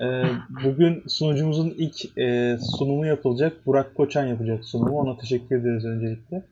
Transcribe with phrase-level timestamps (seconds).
[0.00, 0.22] Ee,
[0.64, 3.66] bugün sunucumuzun ilk e, sunumu yapılacak.
[3.66, 4.98] Burak Koçan yapacak sunumu.
[4.98, 6.42] Ona teşekkür ederiz öncelikle.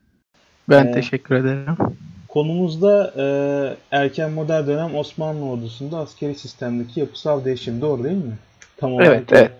[0.69, 1.77] Ben ee, teşekkür ederim.
[2.27, 3.25] Konumuzda e,
[3.91, 7.81] erken modern dönem Osmanlı ordusunda askeri sistemdeki yapısal değişim.
[7.81, 8.37] Doğru değil mi?
[8.77, 9.07] Tam olarak.
[9.07, 9.51] Evet, evet.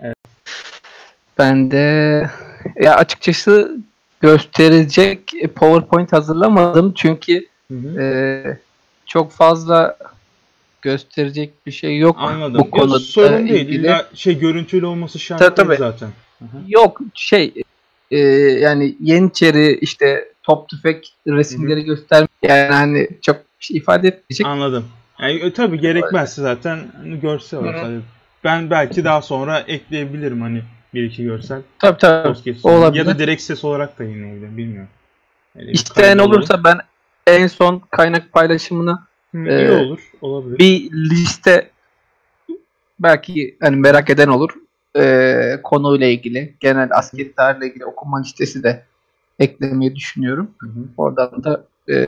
[0.00, 0.16] evet.
[1.38, 2.26] Ben de
[2.80, 3.76] ya açıkçası
[4.20, 8.00] gösterecek PowerPoint hazırlamadım çünkü hı hı.
[8.02, 8.58] E,
[9.06, 9.96] çok fazla
[10.82, 12.60] gösterecek bir şey yok Anladım.
[12.60, 12.98] bu konuda.
[12.98, 13.60] sorun değil.
[13.60, 13.76] Ilgili.
[13.76, 15.76] İlla şey görüntülü olması şart tabii, tabii.
[15.76, 16.08] zaten.
[16.38, 16.62] Hı-hı.
[16.68, 17.54] Yok şey
[18.10, 24.46] e, yani Yeniçeri işte top tüfek resimleri göstermek yani hani çok şey ifade etmeyecek.
[24.46, 24.84] Anladım.
[25.20, 26.78] Yani, e, tabii gerekmezse zaten
[27.22, 27.74] görsel olur.
[27.74, 28.00] Hani
[28.44, 30.62] ben belki daha sonra ekleyebilirim hani
[30.94, 31.62] bir iki görsel.
[31.78, 32.56] Tabii tabii.
[32.62, 32.98] Olabilir.
[32.98, 34.90] Ya da direkt ses olarak da yayınlayabilirim bilmiyorum.
[35.54, 36.78] Yani İsteyen olursa ben
[37.26, 38.98] en son kaynak paylaşımını
[39.32, 40.12] Hı, ee, iyi olur.
[40.20, 40.58] Olabilir.
[40.58, 41.70] Bir liste
[43.00, 44.50] belki hani merak eden olur.
[44.96, 48.84] Ee, konuyla ilgili, genel askeri tarihle ilgili okuma listesi de
[49.38, 50.54] eklemeyi düşünüyorum.
[50.58, 50.84] Hı hı.
[50.96, 52.06] Oradan da e,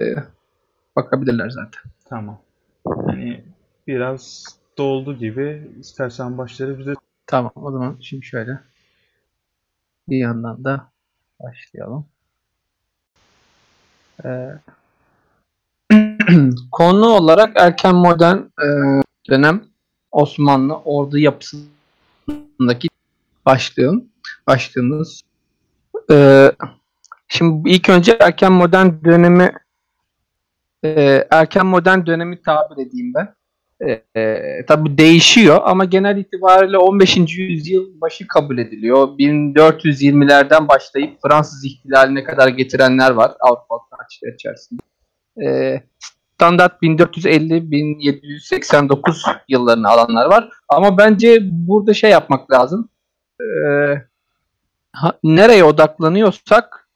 [0.96, 1.82] bakabilirler zaten.
[2.08, 2.40] Tamam.
[2.86, 3.44] Yani
[3.86, 4.44] biraz
[4.78, 5.70] doldu gibi.
[5.80, 6.94] İstersen başları bize.
[7.26, 8.58] Tamam o zaman şimdi şöyle
[10.08, 10.90] bir yandan da
[11.40, 12.06] başlayalım.
[14.24, 14.50] Ee,
[16.72, 18.66] Konu olarak erken modern e,
[19.30, 19.64] dönem
[20.10, 22.88] Osmanlı ordu yapısındaki
[23.46, 24.04] başlığım,
[24.46, 25.22] başlığımız.
[26.10, 26.48] E,
[27.28, 29.52] şimdi ilk önce erken modern dönemi
[30.84, 33.34] e, erken modern dönemi tabir edeyim ben.
[33.80, 34.64] E, e,
[34.98, 37.16] değişiyor ama genel itibariyle 15.
[37.38, 39.08] yüzyıl başı kabul ediliyor.
[39.08, 44.82] 1420'lerden başlayıp Fransız ihtilaline kadar getirenler var Avrupa tarihçileri içerisinde.
[45.44, 45.80] E,
[46.40, 50.48] standart 1450-1789 yıllarını alanlar var.
[50.68, 52.88] Ama bence burada şey yapmak lazım.
[53.40, 53.44] Ee,
[55.24, 56.88] nereye odaklanıyorsak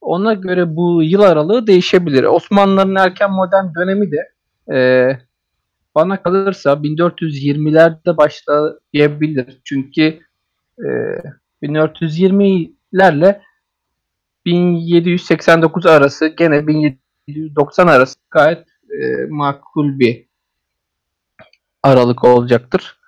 [0.00, 2.24] ona göre bu yıl aralığı değişebilir.
[2.24, 4.32] Osmanlıların erken modern dönemi de
[4.74, 5.08] e,
[5.94, 9.60] bana kalırsa 1420'lerde başlayabilir.
[9.64, 10.20] Çünkü
[10.78, 10.86] e,
[11.62, 13.40] 1420'lerle
[14.44, 20.28] 1789 arası gene 1700 190 arası gayet e, makul bir
[21.82, 22.98] aralık olacaktır.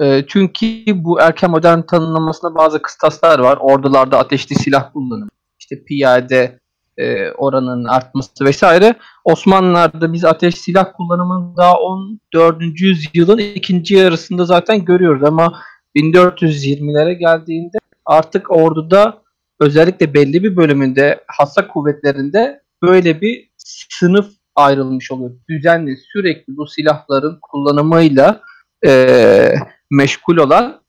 [0.00, 0.66] E, çünkü
[1.04, 3.58] bu erken modern tanımlamasında bazı kıstaslar var.
[3.60, 6.60] Ordularda ateşli silah kullanımı, işte piyade
[6.98, 8.94] e, oranının artması vesaire.
[9.24, 12.80] Osmanlılar'da biz ateş silah kullanımını daha 14.
[12.80, 15.60] yüzyılın ikinci yarısında zaten görüyoruz ama
[15.96, 19.22] 1420'lere geldiğinde artık orduda
[19.60, 23.49] özellikle belli bir bölümünde hassa kuvvetlerinde böyle bir
[23.90, 25.30] sınıf ayrılmış oluyor.
[25.48, 28.42] Düzenli sürekli bu silahların kullanımıyla
[28.86, 29.54] e,
[29.90, 30.80] meşgul olan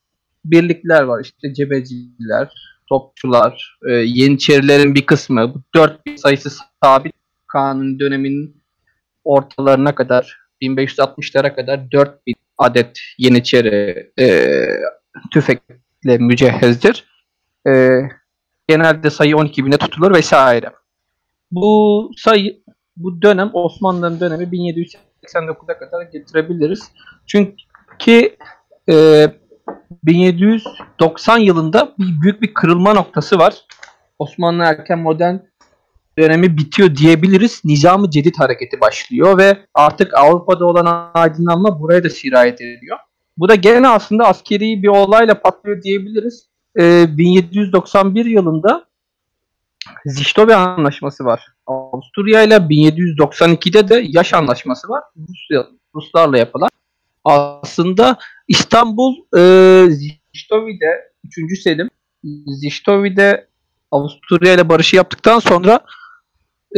[0.44, 1.24] birlikler var.
[1.24, 2.48] İşte cebeciler,
[2.88, 5.54] topçular, e, yeniçerilerin bir kısmı.
[5.54, 6.50] Bu dört bin sayısı
[6.82, 7.12] sabit
[7.46, 8.62] kanun döneminin
[9.24, 14.56] ortalarına kadar 1560'lara kadar 4000 adet yeniçeri e,
[15.30, 17.04] tüfekle mücehhezdir.
[17.68, 18.00] E,
[18.68, 20.70] genelde sayı 12 bine tutulur vesaire.
[21.50, 22.61] Bu sayı
[22.96, 26.92] bu dönem Osmanlı'nın dönemi 1789'a kadar getirebiliriz.
[27.26, 28.36] Çünkü
[28.88, 29.26] e,
[30.04, 33.54] 1790 yılında bir büyük bir kırılma noktası var.
[34.18, 35.36] Osmanlı erken modern
[36.18, 37.60] dönemi bitiyor diyebiliriz.
[37.64, 42.98] Nizam-ı Cedid hareketi başlıyor ve artık Avrupa'da olan aydınlanma buraya da sirayet ediyor.
[43.36, 46.48] Bu da gene aslında askeri bir olayla patlıyor diyebiliriz.
[46.80, 48.84] Ee, 1791 yılında
[50.06, 51.51] Ziştobe Anlaşması var.
[51.66, 55.02] Avusturya ile 1792'de de yaş anlaşması var.
[55.16, 56.70] Rusya, Ruslarla yapılan.
[57.24, 58.18] Aslında
[58.48, 59.40] İstanbul e,
[59.90, 61.62] Ziştovi'de 3.
[61.62, 61.90] Selim
[62.46, 63.48] Ziştovi'de
[63.90, 65.80] Avusturya ile barışı yaptıktan sonra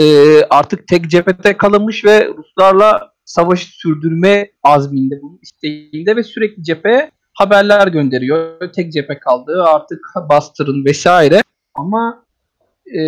[0.00, 0.05] e,
[0.44, 7.88] artık tek cephete kalınmış ve Ruslarla savaşı sürdürme azminde bunun isteğinde ve sürekli cepheye haberler
[7.88, 8.73] gönderiyor.
[8.73, 11.43] Tek cephe kaldı artık bastırın vesaire.
[11.75, 12.25] Ama
[12.99, 13.00] e,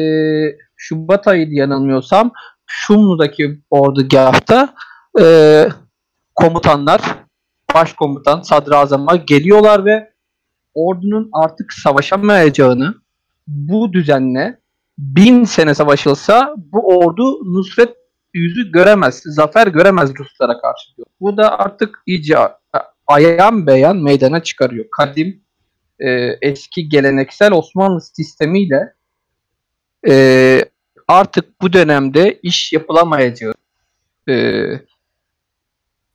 [0.77, 2.33] Şubat ayıydı yanılmıyorsam
[2.67, 4.75] Şumlu'daki ordugahta
[5.21, 5.69] e,
[6.35, 7.01] komutanlar
[7.75, 10.13] başkomutan sadrazama geliyorlar ve
[10.75, 12.95] ordunun artık savaşamayacağını
[13.47, 14.61] bu düzenle
[14.99, 17.97] bin sene savaşılsa bu ordu Nusret
[18.35, 21.07] yüzü göremez, zafer göremez Ruslara karşı diyor.
[21.21, 22.39] Bu da artık iyice
[23.07, 24.85] ayan beyan meydana çıkarıyor.
[24.91, 25.41] Kadim
[26.01, 26.11] e,
[26.43, 28.95] eski geleneksel Osmanlı sistemiyle
[30.09, 30.65] e,
[31.09, 33.55] artık bu dönemde iş yapılamayacağı
[34.29, 34.65] e,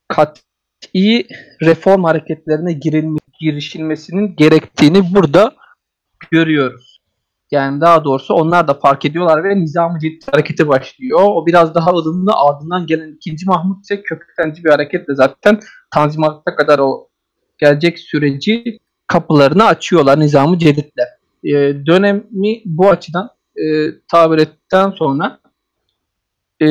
[0.08, 0.42] kat
[0.94, 1.28] iyi
[1.62, 5.56] reform hareketlerine girilme, girişilmesinin gerektiğini burada
[6.32, 7.02] görüyoruz.
[7.52, 11.20] Yani daha doğrusu onlar da fark ediyorlar ve Nizam-ı Cedid hareketi başlıyor.
[11.24, 13.36] O biraz daha ılımlı ardından gelen 2.
[13.46, 15.60] Mahmut ise köktenci bir hareketle zaten
[15.92, 17.08] Tanzimat'a kadar o
[17.58, 21.06] gelecek süreci kapılarını açıyorlar Nizam-ı Cedid'le.
[21.44, 23.64] Ee, dönemi bu açıdan e,
[24.08, 25.40] tabir ettikten sonra
[26.62, 26.68] e,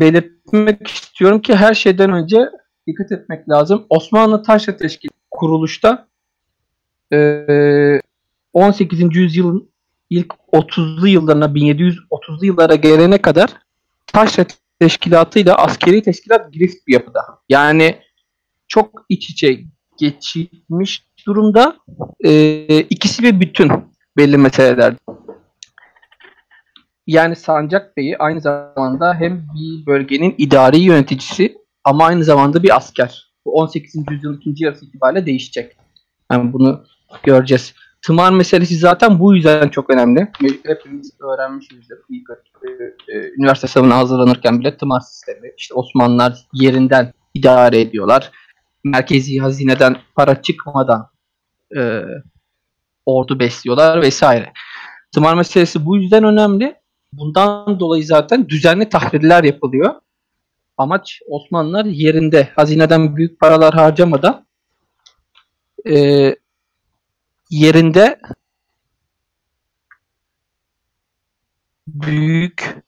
[0.00, 2.50] belirtmek istiyorum ki her şeyden önce
[2.86, 3.86] dikkat etmek lazım.
[3.88, 6.08] Osmanlı Taşra Teşkil kuruluşta
[7.12, 8.00] e,
[8.52, 9.16] 18.
[9.16, 9.70] yüzyılın
[10.10, 13.50] ilk 30'lu yıllarına 1730'lu yıllara gelene kadar
[14.06, 14.44] Taşra
[14.80, 17.20] Teşkilatı askeri teşkilat girift bir yapıda.
[17.48, 18.00] Yani
[18.68, 19.60] çok iç içe
[19.98, 21.76] geçilmiş durumda.
[22.24, 23.72] E, ikisi bir bütün
[24.16, 24.94] belli meseleler.
[27.06, 33.32] Yani Sancak Bey'i aynı zamanda hem bir bölgenin idari yöneticisi ama aynı zamanda bir asker.
[33.44, 34.04] Bu 18.
[34.10, 35.76] yüzyılın ikinci yarısı itibariyle değişecek.
[36.32, 36.84] Yani bunu
[37.22, 37.74] göreceğiz.
[38.02, 40.28] Tımar meselesi zaten bu yüzden çok önemli.
[40.66, 41.98] Hepimiz öğrenmişizdir.
[42.08, 45.52] İlk, e, e, üniversite sınavına hazırlanırken bile tımar sistemi.
[45.56, 48.30] İşte Osmanlılar yerinden idare ediyorlar.
[48.84, 51.08] Merkezi hazineden para çıkmadan
[51.76, 52.02] e,
[53.06, 54.52] ordu besliyorlar vesaire.
[55.14, 56.81] Tımar meselesi bu yüzden önemli.
[57.12, 59.94] Bundan dolayı zaten düzenli tahrirler yapılıyor.
[60.76, 64.46] Amaç Osmanlılar yerinde hazineden büyük paralar harcamadan
[65.88, 65.96] e,
[67.50, 68.20] yerinde
[71.86, 72.82] büyük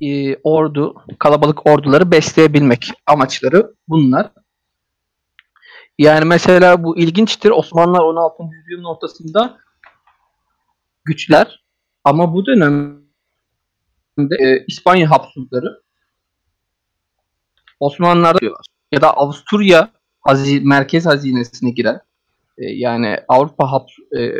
[0.00, 4.30] e, ordu, kalabalık orduları besleyebilmek amaçları bunlar.
[5.98, 7.50] Yani mesela bu ilginçtir.
[7.50, 8.42] Osmanlılar 16.
[8.42, 9.58] yüzyılın ortasında
[11.04, 11.59] güçler
[12.04, 15.80] ama bu dönemde e, İspanya Habsburgları
[17.80, 18.66] Osmanlılar'da diyorlar.
[18.92, 22.00] Ya da Avusturya hazi, merkez hazinesine giren
[22.58, 24.32] e, yani Avrupa Habs e,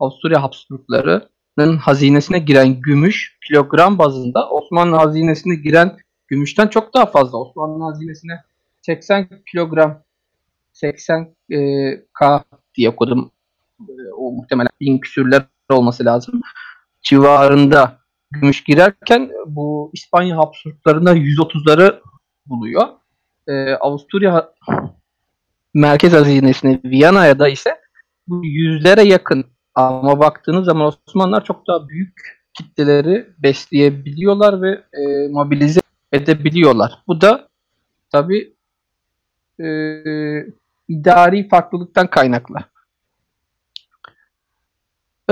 [0.00, 5.96] Avusturya Habsburgları'nın hazinesine giren gümüş kilogram bazında Osmanlı hazinesine giren
[6.28, 7.38] gümüşten çok daha fazla.
[7.38, 8.40] Osmanlı hazinesine
[8.82, 10.02] 80 kilogram
[10.72, 11.58] 80 e,
[12.12, 12.44] K
[12.74, 13.30] diye okudum.
[13.80, 16.42] E, o muhtemelen bin küsürler olması lazım.
[17.06, 17.98] Civarında
[18.30, 22.00] gümüş girerken bu İspanya Habsburglarında 130'ları
[22.46, 22.88] buluyor.
[23.48, 24.48] E, Avusturya
[25.74, 27.80] merkez hazinesine Viyana'ya da ise
[28.28, 29.44] bu yüzlere yakın
[29.74, 35.80] ama baktığınız zaman Osmanlılar çok daha büyük kitleleri besleyebiliyorlar ve e, mobilize
[36.12, 36.98] edebiliyorlar.
[37.06, 37.48] Bu da
[38.12, 38.54] tabi
[39.60, 39.66] e,
[40.88, 42.56] idari farklılıktan kaynaklı.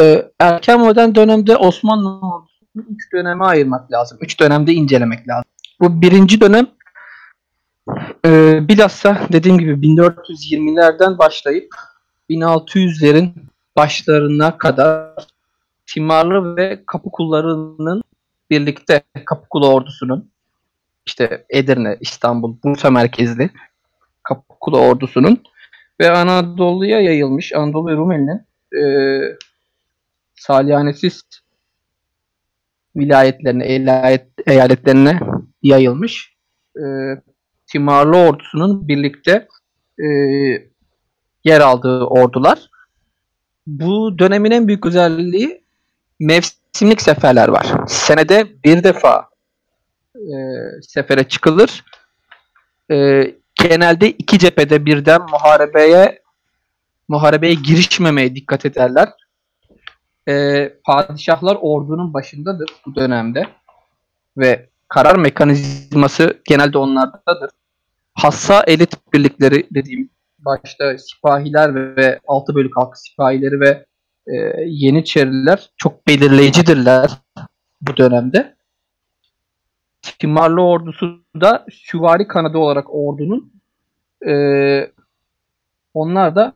[0.00, 4.18] E, erken modern dönemde Osmanlı ordusunu üç döneme ayırmak lazım.
[4.20, 5.44] Üç dönemde incelemek lazım.
[5.80, 6.66] Bu birinci dönem
[8.26, 11.74] e, bilhassa dediğim gibi 1420'lerden başlayıp
[12.30, 13.30] 1600'lerin
[13.76, 15.26] başlarına kadar
[15.86, 18.02] Timarlı ve Kapıkullarının
[18.50, 20.30] birlikte Kapıkulu ordusunun
[21.06, 23.50] işte Edirne, İstanbul, Bursa merkezli
[24.22, 25.42] Kapıkulu ordusunun
[26.00, 28.46] ve Anadolu'ya yayılmış Anadolu ve Rumeli'nin
[28.80, 28.82] e,
[30.34, 31.22] salyanesiz
[32.96, 35.20] vilayetlerine, eyalet, eyaletlerine
[35.62, 36.34] yayılmış
[36.76, 36.84] e,
[37.66, 39.48] Timarlı ordusunun birlikte
[39.98, 40.06] e,
[41.44, 42.70] yer aldığı ordular.
[43.66, 45.64] Bu dönemin en büyük özelliği
[46.20, 47.66] mevsimlik seferler var.
[47.86, 49.28] Senede bir defa
[50.14, 50.34] e,
[50.82, 51.84] sefere çıkılır.
[52.90, 56.22] E, genelde iki cephede birden muharebeye
[57.08, 59.08] muharebeye girişmemeye dikkat ederler.
[60.28, 63.42] E, padişahlar ordunun başındadır bu dönemde
[64.36, 67.50] ve karar mekanizması genelde onlardadır.
[68.14, 73.86] Hassa elit birlikleri dediğim başta sipahiler ve, ve altı bölük halk sipahileri ve
[74.26, 74.34] e,
[74.66, 77.10] Yeniçeriler çok belirleyicidirler
[77.80, 78.54] bu dönemde.
[80.18, 83.52] Timarlı ordusu da süvari kanadı olarak ordunun
[84.26, 84.34] e,
[85.94, 86.52] onlar da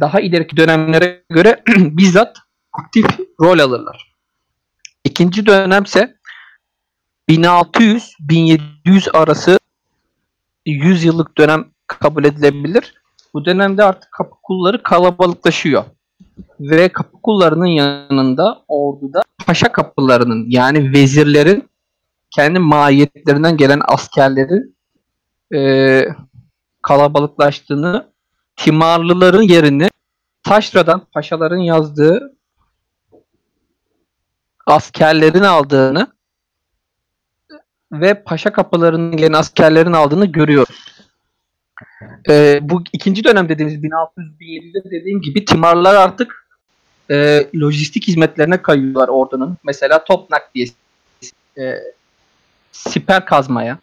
[0.00, 2.36] daha ileriki dönemlere göre bizzat
[2.78, 3.06] aktif
[3.40, 4.12] rol alırlar.
[5.04, 6.16] İkinci dönemse
[7.28, 9.58] 1600-1700 arası
[10.66, 12.94] 100 yıllık dönem kabul edilebilir.
[13.34, 15.84] Bu dönemde artık kapı kulları kalabalıklaşıyor.
[16.60, 21.68] Ve kapı kullarının yanında orduda paşa kapılarının yani vezirlerin
[22.30, 24.76] kendi mahiyetlerinden gelen askerlerin
[25.54, 26.02] e,
[26.82, 28.06] kalabalıklaştığını
[28.56, 29.88] Timarlıların yerini
[30.42, 32.35] Taşra'dan paşaların yazdığı
[34.66, 36.06] askerlerin aldığını
[37.92, 40.96] ve paşa kapılarının gelen askerlerin aldığını görüyoruz.
[42.28, 46.46] e, bu ikinci dönem dediğimiz 1600-1700'de dediğim gibi timarlar artık
[47.10, 49.56] e, lojistik hizmetlerine kayıyorlar ordunun.
[49.64, 50.74] Mesela top nakliyesi,
[51.58, 51.74] e,
[52.72, 53.78] siper kazmaya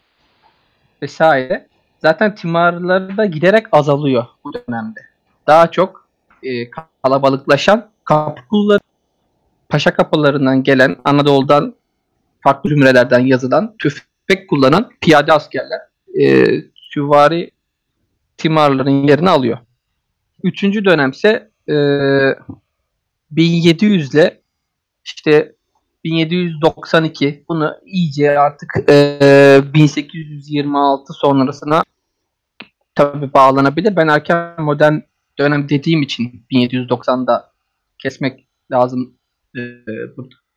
[1.01, 1.67] vesaire.
[2.01, 4.99] Zaten timarları da giderek azalıyor bu dönemde.
[5.47, 6.07] Daha çok
[6.43, 8.82] e, kalabalıklaşan kapıkulları
[9.73, 11.75] paşa kapılarından gelen Anadolu'dan
[12.41, 15.79] farklı zümrelerden yazılan tüfek kullanan piyade askerler
[16.19, 17.51] e, süvari
[18.37, 19.57] timarların yerini alıyor.
[20.43, 21.75] Üçüncü dönemse e,
[23.31, 24.41] 1700 ile
[25.03, 25.55] işte
[26.03, 31.83] 1792 bunu iyice artık e, 1826 sonrasına
[32.95, 33.95] tabi bağlanabilir.
[33.95, 34.99] Ben erken modern
[35.39, 37.51] dönem dediğim için 1790'da
[37.99, 39.13] kesmek lazım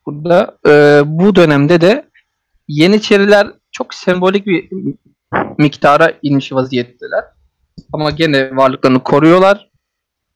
[0.07, 0.59] burada.
[0.67, 2.05] E, bu dönemde de
[2.69, 4.69] Yeniçeriler çok sembolik bir
[5.59, 7.25] miktara inmiş vaziyetteler.
[7.93, 9.71] Ama gene varlıklarını koruyorlar.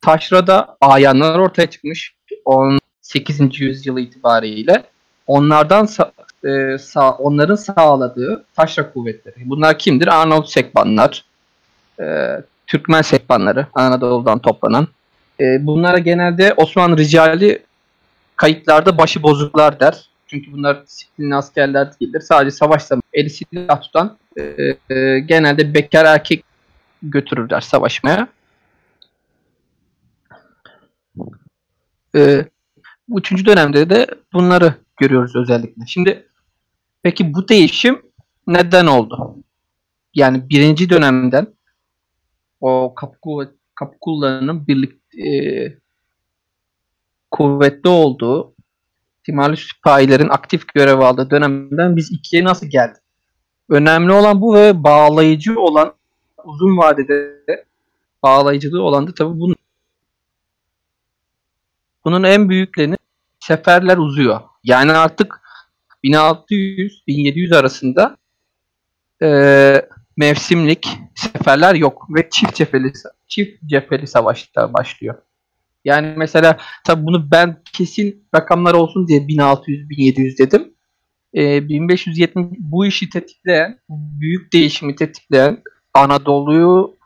[0.01, 2.15] Taşra'da ayanlar ortaya çıkmış.
[2.45, 3.61] 18.
[3.61, 4.85] yüzyıl itibariyle.
[5.27, 6.11] Onlardan sa-
[6.45, 6.79] e,
[7.19, 9.35] onların sağladığı taşra kuvvetleri.
[9.45, 10.21] Bunlar kimdir?
[10.21, 11.25] Arnavut sekbanlar,
[12.01, 12.37] e,
[12.67, 14.89] Türkmen sekbanları, Anadolu'dan toplanan.
[15.61, 17.63] Bunlara genelde Osmanlı ricali
[18.41, 20.09] kayıtlarda başı bozuklar der.
[20.27, 22.21] Çünkü bunlar disiplinli askerler değildir.
[22.21, 24.43] Sadece savaş zamanı eli silah tutan e,
[24.95, 26.45] e, genelde bekar erkek
[27.03, 28.29] götürürler savaşmaya.
[32.15, 32.45] E,
[33.17, 35.87] üçüncü dönemde de bunları görüyoruz özellikle.
[35.87, 36.29] Şimdi
[37.03, 38.03] peki bu değişim
[38.47, 39.37] neden oldu?
[40.15, 41.47] Yani birinci dönemden
[42.61, 43.97] o kapı, kapı
[44.67, 44.93] birlik
[45.27, 45.81] e,
[47.41, 48.55] kuvvetli olduğu
[49.23, 53.03] Timarlı sipahilerin aktif görev aldığı dönemden biz ikiye nasıl geldik?
[53.69, 55.95] Önemli olan bu ve bağlayıcı olan
[56.45, 57.45] uzun vadede
[58.23, 59.57] bağlayıcılığı olan da tabii bunun.
[62.05, 62.97] Bunun en büyüklerini
[63.41, 64.41] seferler uzuyor.
[64.65, 65.41] Yani artık
[66.05, 68.17] 1600-1700 arasında
[69.23, 69.29] e,
[70.17, 72.93] mevsimlik seferler yok ve çift cepheli
[73.29, 75.15] çift cepheli savaşlar başlıyor.
[75.85, 80.75] Yani mesela tabi bunu ben kesin rakamlar olsun diye 1600-1700 dedim.
[81.35, 85.63] E, 1570 bu işi tetikleyen, büyük değişimi tetikleyen
[85.95, 86.97] Anadolu'yu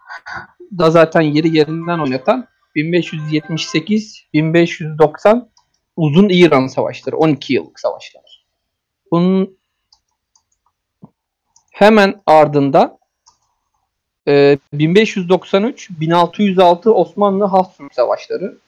[0.78, 5.48] da zaten yeri yerinden oynatan 1578-1590
[5.96, 7.16] uzun İran savaşları.
[7.16, 8.46] 12 yıllık savaşlar.
[9.10, 9.58] Bunun
[11.72, 12.98] hemen ardında
[14.28, 18.58] e, 1593-1606 Osmanlı Hasım Savaşları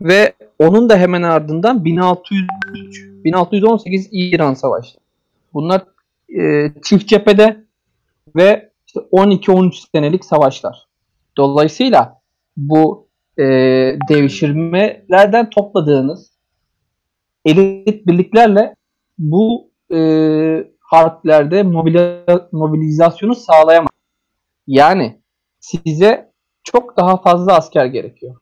[0.00, 4.98] ve onun da hemen ardından 1603 1618 İran Savaşı.
[5.54, 5.82] Bunlar
[6.40, 7.64] e, çift cephede
[8.36, 10.86] ve işte 12-13 senelik savaşlar.
[11.36, 12.20] Dolayısıyla
[12.56, 13.42] bu e,
[14.08, 16.32] devşirmelerden topladığınız
[17.44, 18.74] elit birliklerle
[19.18, 19.98] bu e,
[20.92, 21.62] harplerde
[22.52, 23.90] mobilizasyonu sağlayamaz.
[24.66, 25.20] Yani
[25.60, 26.32] size
[26.64, 28.36] çok daha fazla asker gerekiyor.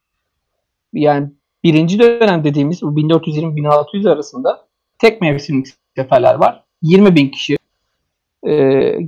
[0.92, 1.30] Yani
[1.64, 5.66] birinci dönem dediğimiz bu 1420-1600 arasında tek mevsimlik
[5.96, 6.64] seferler var.
[6.82, 7.56] 20 bin kişi
[8.46, 8.52] e,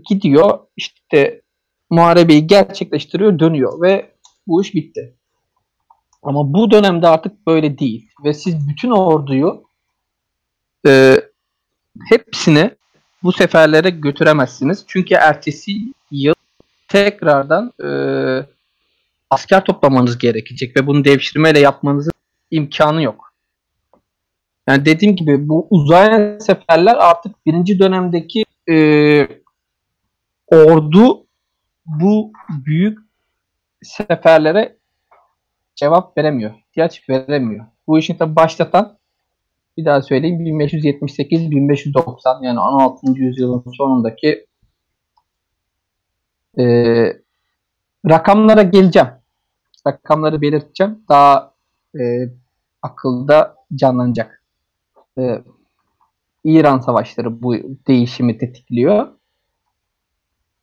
[0.09, 1.43] gidiyor işte
[1.91, 4.13] muharebeyi gerçekleştiriyor dönüyor ve
[4.47, 5.17] bu iş bitti.
[6.23, 9.65] Ama bu dönemde artık böyle değil ve siz bütün orduyu
[10.87, 11.17] e,
[12.09, 12.71] hepsini
[13.23, 14.85] bu seferlere götüremezsiniz.
[14.87, 15.73] Çünkü ertesi
[16.11, 16.35] yıl
[16.89, 17.89] tekrardan e,
[19.31, 22.13] asker toplamanız gerekecek ve bunu devşirmeyle yapmanızın
[22.51, 23.33] imkanı yok.
[24.69, 28.77] Yani dediğim gibi bu uzayan seferler artık birinci dönemdeki e,
[30.47, 31.27] ordu
[31.87, 32.33] bu
[32.67, 32.99] büyük
[33.83, 34.77] seferlere
[35.75, 36.55] cevap veremiyor.
[36.69, 37.67] ihtiyaç veremiyor.
[37.87, 38.99] Bu işin tabi başlatan
[39.77, 43.07] bir daha söyleyeyim 1578-1590 yani 16.
[43.15, 44.47] yüzyılın sonundaki
[46.59, 46.65] e,
[48.09, 49.09] rakamlara geleceğim.
[49.87, 51.05] Rakamları belirteceğim.
[51.09, 51.55] Daha
[52.01, 52.03] e,
[52.83, 54.45] akılda canlanacak.
[55.19, 55.43] E,
[56.45, 57.55] İran savaşları bu
[57.89, 59.09] değişimi tetikliyor.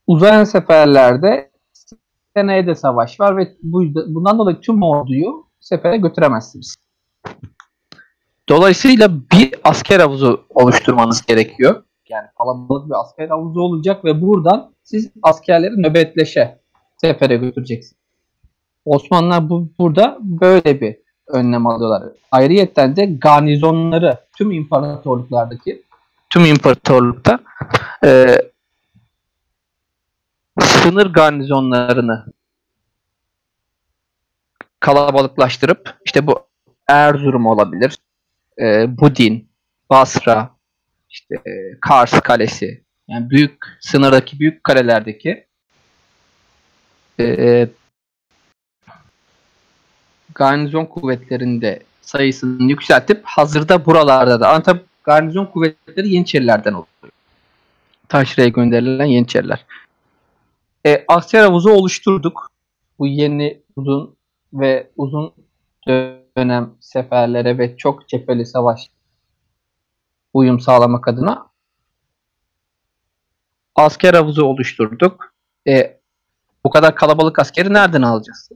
[0.07, 1.51] Uzayan seferlerde
[2.35, 6.75] seneye de savaş var ve bu, bundan dolayı tüm orduyu sefere götüremezsiniz.
[8.49, 11.83] Dolayısıyla bir asker havuzu oluşturmanız gerekiyor.
[12.09, 16.59] Yani kalabalık bir asker havuzu olacak ve buradan siz askerleri nöbetleşe
[16.97, 17.99] sefere götüreceksiniz.
[18.85, 22.03] Osmanlılar bu, burada böyle bir önlem alıyorlar.
[22.31, 25.83] Ayrıyeten de garnizonları tüm imparatorluklardaki
[26.29, 27.39] tüm imparatorlukta
[28.03, 28.35] e,
[30.59, 32.25] sınır garnizonlarını
[34.79, 36.39] kalabalıklaştırıp işte bu
[36.87, 37.97] Erzurum olabilir,
[38.59, 39.49] e, Budin,
[39.89, 40.55] Basra,
[41.09, 45.47] işte e, Kars Kalesi, yani büyük sınırdaki büyük kalelerdeki
[47.19, 47.69] e,
[50.35, 57.13] garnizon kuvvetlerinde sayısını yükseltip hazırda buralarda da tabi garnizon kuvvetleri Yeniçerilerden oluyor.
[58.09, 59.65] Taşra'ya gönderilen Yeniçeriler.
[60.85, 62.49] E, asker havuzu oluşturduk.
[62.99, 64.15] Bu yeni uzun
[64.53, 65.33] ve uzun
[65.87, 66.18] dönem
[66.79, 68.89] seferlere ve çok cepheli savaş
[70.33, 71.49] uyum sağlamak adına
[73.75, 75.33] asker havuzu oluşturduk.
[75.67, 75.99] E,
[76.63, 78.49] bu kadar kalabalık askeri nereden alacağız?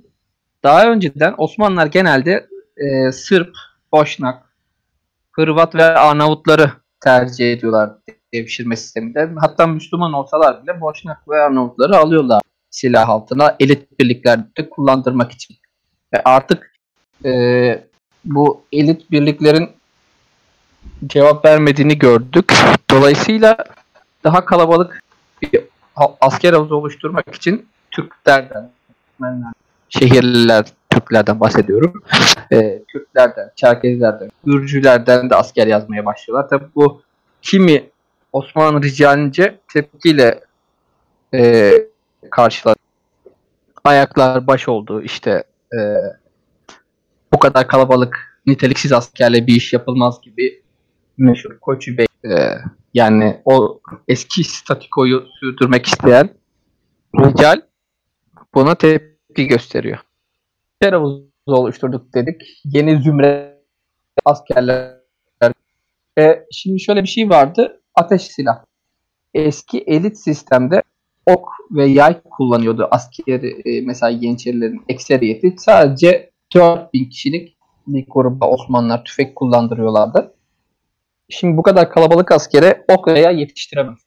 [0.64, 2.48] Daha önceden Osmanlılar genelde
[2.78, 3.56] e, Sırp,
[3.92, 4.56] Boşnak,
[5.32, 7.92] Hırvat ve Arnavutları tercih ediyorlar
[8.34, 9.32] devşirme sisteminde.
[9.40, 15.56] Hatta Müslüman olsalar bile Boşnak ve Arnavutları alıyorlar silah altına elit birliklerde kullandırmak için.
[16.14, 16.73] Ve artık
[17.26, 17.84] e,
[18.26, 19.70] bu elit birliklerin
[21.08, 22.54] cevap vermediğini gördük.
[22.92, 23.58] Dolayısıyla
[24.24, 25.04] daha kalabalık
[25.42, 25.62] bir
[26.22, 28.70] asker havuzu oluşturmak için Türklerden,
[29.90, 32.04] şehirliler Türklerden bahsediyorum.
[32.52, 36.50] E, Türklerden, Çerkezlerden, Gürcülerden de asker yazmaya başlıyorlar.
[36.50, 37.02] Tabi bu
[37.42, 37.90] kimi
[38.34, 40.40] Osmanlı ricalince tepkiyle
[41.34, 41.72] e,
[42.32, 42.80] karşıladı.
[43.84, 45.80] Ayaklar baş oldu işte e,
[47.34, 50.62] bu kadar kalabalık niteliksiz askerle bir iş yapılmaz gibi
[51.18, 52.32] meşhur Koçu Bey e,
[52.94, 56.30] yani o eski statikoyu sürdürmek isteyen
[57.20, 57.62] rical
[58.54, 59.98] buna tepki gösteriyor.
[60.74, 62.42] Asker havuzu oluşturduk dedik.
[62.66, 63.60] Yeni zümre
[64.26, 65.04] askerler.
[66.20, 67.82] E, şimdi şöyle bir şey vardı.
[67.96, 68.66] Ateş silah.
[69.34, 70.84] Eski elit sistemde
[71.26, 75.56] ok ve yay kullanıyordu asker e, mesela Yeniçerilerin ekseriyeti.
[75.58, 80.34] Sadece 4000 kişilik bir gruba Osmanlılar tüfek kullandırıyorlardı.
[81.30, 84.00] Şimdi bu kadar kalabalık askere ok veya yetiştiremez.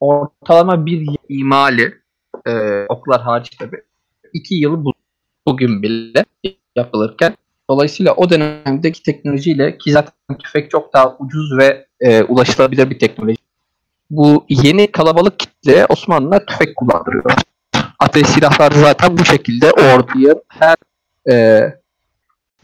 [0.00, 1.94] Ortalama bir imali
[2.46, 3.76] e, oklar hariç tabi
[4.32, 4.92] iki yıl bu,
[5.46, 6.24] bugün bile
[6.76, 7.36] yapılırken
[7.70, 13.38] dolayısıyla o dönemdeki teknolojiyle ki zaten tüfek çok daha ucuz ve e, ulaşılabilir bir teknoloji.
[14.10, 17.24] Bu yeni kalabalık kitle Osmanlılar tüfek kullandırıyor.
[17.98, 20.76] Ateş silahlar zaten bu şekilde orduya her
[21.30, 21.60] e,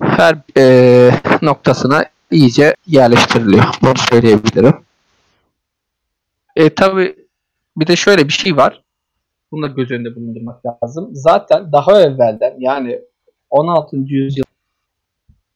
[0.03, 1.11] her e,
[1.43, 3.65] noktasına iyice yerleştiriliyor.
[3.83, 4.75] Bunu söyleyebilirim.
[6.57, 7.17] E, tabi
[7.77, 8.83] bir de şöyle bir şey var.
[9.53, 11.09] Bunu da göz önünde bulundurmak lazım.
[11.13, 13.01] Zaten daha evvelden yani
[13.51, 13.97] 16.
[13.97, 14.45] yüzyıl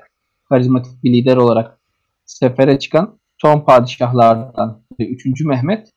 [0.49, 1.79] karizmatik bir lider olarak
[2.25, 5.41] sefere çıkan son padişahlardan 3.
[5.41, 5.89] Mehmet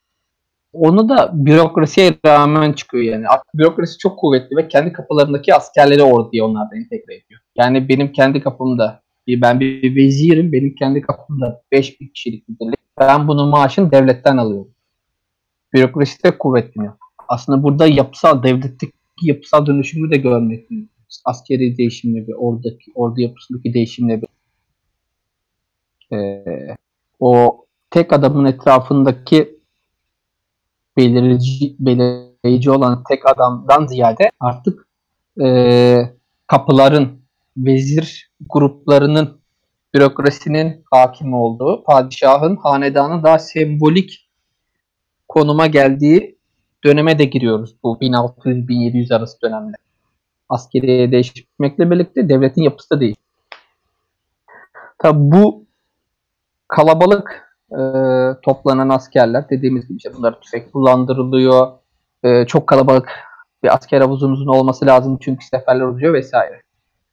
[0.73, 3.25] onu da bürokrasiye rağmen çıkıyor yani.
[3.55, 7.41] Bürokrasi çok kuvvetli ve kendi kapılarındaki askerleri orduya onlar da entegre ediyor.
[7.57, 12.76] Yani benim kendi kapımda ben bir vezirim, benim kendi kapımda 5000 kişilik bir.
[13.01, 14.75] Ben bunun maaşını devletten alıyorum.
[15.73, 16.95] Bürokrasi de kuvvetleniyor.
[17.29, 20.69] Aslında burada yapısal, devletteki yapısal dönüşümü de görmek
[21.25, 24.29] Askeri değişimle bir, oradaki, ordu yapısındaki değişimle bir
[26.17, 26.45] e,
[27.21, 29.61] o tek adamın etrafındaki
[30.97, 34.89] belirici, belirleyici olan tek adamdan ziyade artık
[35.43, 35.99] e,
[36.47, 37.21] kapıların,
[37.57, 39.41] vezir gruplarının,
[39.97, 44.29] bürokrasinin hakim olduğu, padişahın, hanedanın daha sembolik
[45.29, 46.39] konuma geldiği
[46.85, 49.77] döneme de giriyoruz bu 1600-1700 arası dönemde.
[50.49, 53.27] Askeriye değişmekle birlikte devletin yapısı da değişiyor.
[54.99, 55.65] Tabi bu
[56.69, 57.81] kalabalık e,
[58.43, 61.69] toplanan askerler dediğimiz gibi işte bunlar tüfek kullandırılıyor.
[62.25, 63.11] E, çok kalabalık
[63.63, 66.63] bir asker havuzunuzun olması lazım çünkü seferler uzuyor vesaire.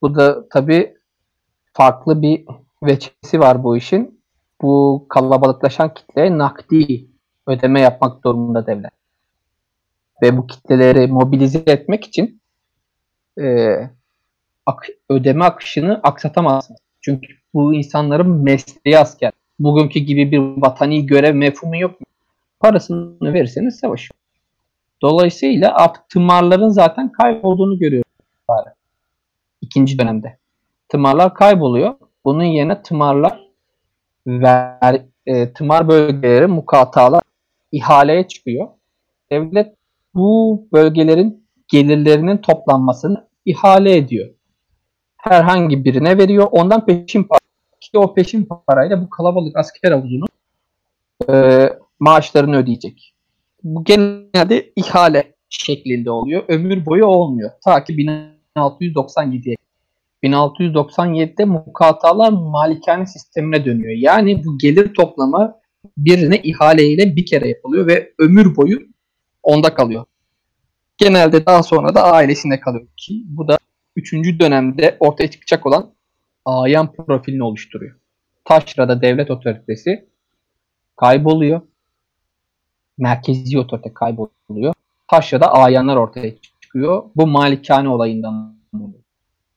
[0.01, 0.93] Bu da tabi
[1.73, 2.45] farklı bir
[2.85, 4.21] veçesi var bu işin.
[4.61, 7.05] Bu kalabalıklaşan kitleye nakdi
[7.47, 8.91] ödeme yapmak durumunda devlet.
[10.21, 12.41] Ve bu kitleleri mobilize etmek için
[13.41, 13.75] e,
[14.65, 16.79] ak- ödeme akışını aksatamazsınız.
[17.01, 21.95] Çünkü bu insanların mesleği asker bugünkü gibi bir vatani görev mefhumu yok.
[22.59, 24.11] Parasını verirseniz savaş.
[25.01, 28.11] Dolayısıyla artık tımarların zaten kaybolduğunu görüyoruz.
[29.61, 30.37] İkinci dönemde.
[30.89, 31.93] Tımarlar kayboluyor.
[32.25, 33.39] Bunun yerine tımarlar
[34.27, 37.21] ver, e, tımar bölgeleri mukatalar
[37.71, 38.67] ihaleye çıkıyor.
[39.31, 39.75] Devlet
[40.13, 44.29] bu bölgelerin gelirlerinin toplanmasını ihale ediyor.
[45.17, 46.47] Herhangi birine veriyor.
[46.51, 47.39] Ondan peşin para
[47.91, 50.27] ki o peşin parayla bu kalabalık asker havuzunun
[51.29, 53.15] e, maaşlarını ödeyecek.
[53.63, 56.43] Bu genelde ihale şeklinde oluyor.
[56.47, 57.51] Ömür boyu olmuyor.
[57.63, 57.93] Ta ki
[58.55, 59.55] 1697'ye.
[60.23, 63.93] 1697'de mukatalar malikane sistemine dönüyor.
[63.97, 65.55] Yani bu gelir toplama
[65.97, 68.79] birine ihaleyle bir kere yapılıyor ve ömür boyu
[69.43, 70.05] onda kalıyor.
[70.97, 73.57] Genelde daha sonra da ailesinde kalıyor ki bu da
[73.95, 74.13] 3.
[74.13, 75.93] dönemde ortaya çıkacak olan
[76.45, 77.95] ayan profilini oluşturuyor.
[78.45, 80.09] Taşra'da devlet otoritesi
[80.95, 81.61] kayboluyor.
[82.97, 84.73] Merkezi otorite kayboluyor.
[85.07, 86.31] Taşra'da ayanlar ortaya
[86.61, 87.03] çıkıyor.
[87.15, 88.62] Bu malikane olayından.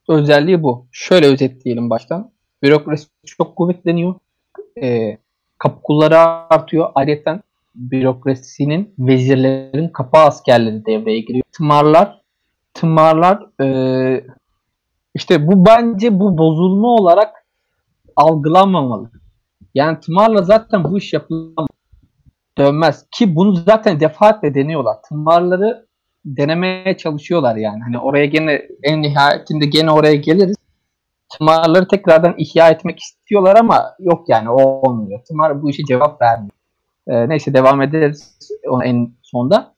[0.08, 0.86] Özelliği bu.
[0.92, 2.30] Şöyle özetleyelim baştan.
[2.62, 4.14] Bürokrasi çok kuvvetleniyor.
[4.82, 5.18] E,
[5.58, 6.90] kapı kulları artıyor.
[6.94, 7.42] Ayrıca
[7.74, 11.44] bürokrasinin, vezirlerin kapı askerleri devreye giriyor.
[11.52, 12.20] Tımarlar,
[12.74, 14.26] tımarlar e,
[15.14, 17.46] işte bu bence bu bozulma olarak
[18.16, 19.10] algılanmamalı.
[19.74, 21.66] Yani tımarla zaten bu iş yapılamaz.
[22.58, 23.06] Dönmez.
[23.10, 24.96] Ki bunu zaten defaatle deniyorlar.
[25.08, 25.85] Tımarları
[26.26, 27.82] denemeye çalışıyorlar yani.
[27.82, 30.56] Hani oraya gene en nihayetinde gene oraya geliriz.
[31.38, 35.20] Tımarları tekrardan ihya etmek istiyorlar ama yok yani o olmuyor.
[35.28, 36.50] Tımar bu işe cevap vermiyor.
[37.08, 38.38] Ee, neyse devam ederiz
[38.84, 39.74] en sonda.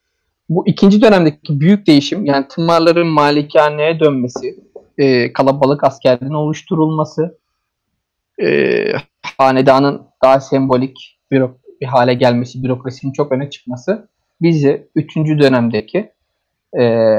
[0.49, 4.55] Bu ikinci dönemdeki büyük değişim yani tımarların malikaneye dönmesi,
[4.97, 7.37] e, kalabalık askerliğin oluşturulması,
[8.41, 8.47] e,
[9.37, 11.43] hanedanın daha sembolik bir,
[11.81, 14.09] bir hale gelmesi, bürokrasinin çok öne çıkması
[14.41, 15.15] bizi 3.
[15.15, 16.11] dönemdeki
[16.79, 17.15] e,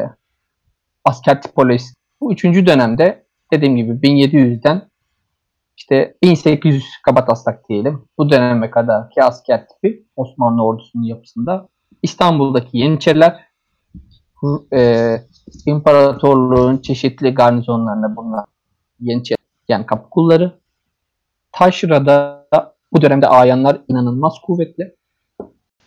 [1.05, 1.95] asker tipolojisi.
[2.21, 2.45] Bu 3.
[2.45, 4.91] dönemde dediğim gibi 1700'den
[5.77, 8.05] işte 1800 kabataslak diyelim.
[8.19, 11.69] Bu döneme kadar ki asker tipi Osmanlı ordusunun yapısında
[12.03, 13.41] İstanbul'daki Yeniçeriler
[14.73, 15.17] e,
[15.67, 18.47] imparatorluğun çeşitli garnizonlarında bulunan
[19.01, 20.61] Yeniçeri yani kapı kulları.
[21.53, 22.47] Taşra'da
[22.93, 24.97] bu dönemde ayanlar inanılmaz kuvvetli.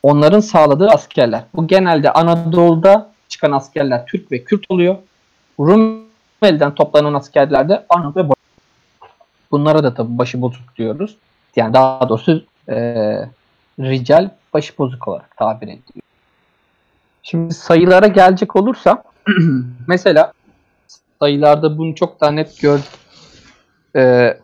[0.04, 1.44] Onların sağladığı askerler.
[1.56, 3.13] Bu genelde Anadolu'da
[3.44, 4.96] çıkan askerler Türk ve Kürt oluyor.
[5.60, 8.24] Rumeli'den toplanan askerler de Arnavut ve
[9.52, 11.18] Bunlara da tabii başı bozuk diyoruz.
[11.56, 12.76] Yani daha doğrusu e,
[13.80, 16.04] rical başı bozuk olarak tabir ediliyor.
[17.24, 19.04] Şimdi sayılara gelecek olursam
[19.88, 20.34] mesela
[21.20, 22.86] sayılarda bunu çok daha net gördüm.
[23.96, 24.38] Ee,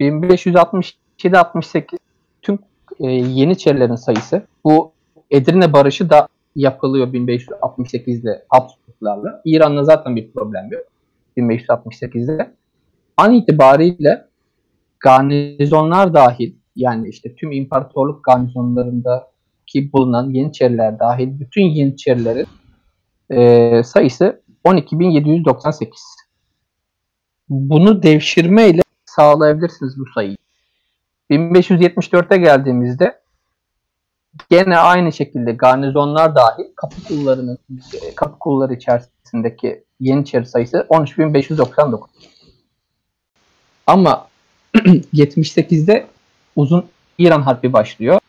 [0.00, 1.98] 1567-68
[2.42, 2.58] tüm
[3.00, 4.46] e, Yeniçerilerin sayısı.
[4.64, 4.92] Bu
[5.30, 9.42] Edirne Barışı da yapılıyor 1568'de Habsburglarla.
[9.44, 10.82] İran'la zaten bir problem yok.
[11.36, 12.54] 1568'de.
[13.16, 14.26] An itibariyle
[15.00, 19.30] garnizonlar dahil yani işte tüm imparatorluk garnizonlarında
[19.66, 22.46] ki bulunan Yeniçeriler dahil bütün Yeniçerilerin
[23.30, 25.88] e, sayısı 12.798.
[27.48, 30.36] Bunu devşirmeyle sağlayabilirsiniz bu sayıyı.
[31.30, 33.19] 1574'e geldiğimizde
[34.50, 37.58] gene aynı şekilde garnizonlar dahil kapı kullarının
[38.16, 42.00] kapı kulları içerisindeki Yeniçeri sayısı 13.599.
[43.86, 44.28] Ama
[45.14, 46.06] 78'de
[46.56, 46.86] uzun
[47.18, 48.20] İran Harbi başlıyor.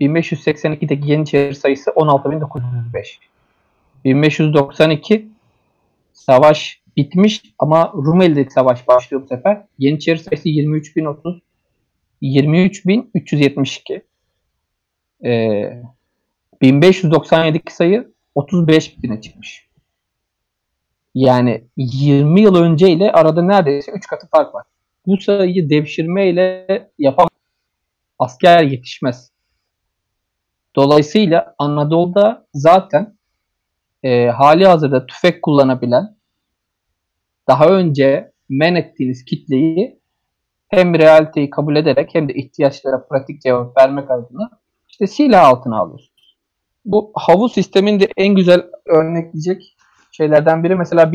[0.00, 3.18] 1582'deki Yeniçeri sayısı 16.905.
[4.04, 5.28] 1592
[6.12, 9.62] savaş bitmiş ama Rumeli'deki savaş başlıyor bu sefer.
[9.78, 11.40] Yeniçeri sayısı 23.030
[12.22, 14.02] 23.372
[15.24, 15.82] ee,
[16.62, 19.68] 1597'deki sayı 35 bine çıkmış.
[21.14, 24.64] Yani 20 yıl önce ile arada neredeyse 3 katı fark var.
[25.06, 26.66] Bu sayıyı devşirme ile
[26.98, 27.30] yapamaz.
[28.18, 29.30] Asker yetişmez.
[30.76, 33.16] Dolayısıyla Anadolu'da zaten
[34.02, 36.16] e, hali hazırda tüfek kullanabilen
[37.48, 40.00] daha önce men ettiğiniz kitleyi
[40.68, 44.57] hem realiteyi kabul ederek hem de ihtiyaçlara pratik cevap vermek adına
[45.00, 46.36] işte silah altına alıyorsunuz.
[46.84, 49.76] Bu havuz sisteminde en güzel örnekleyecek
[50.12, 51.12] şeylerden biri mesela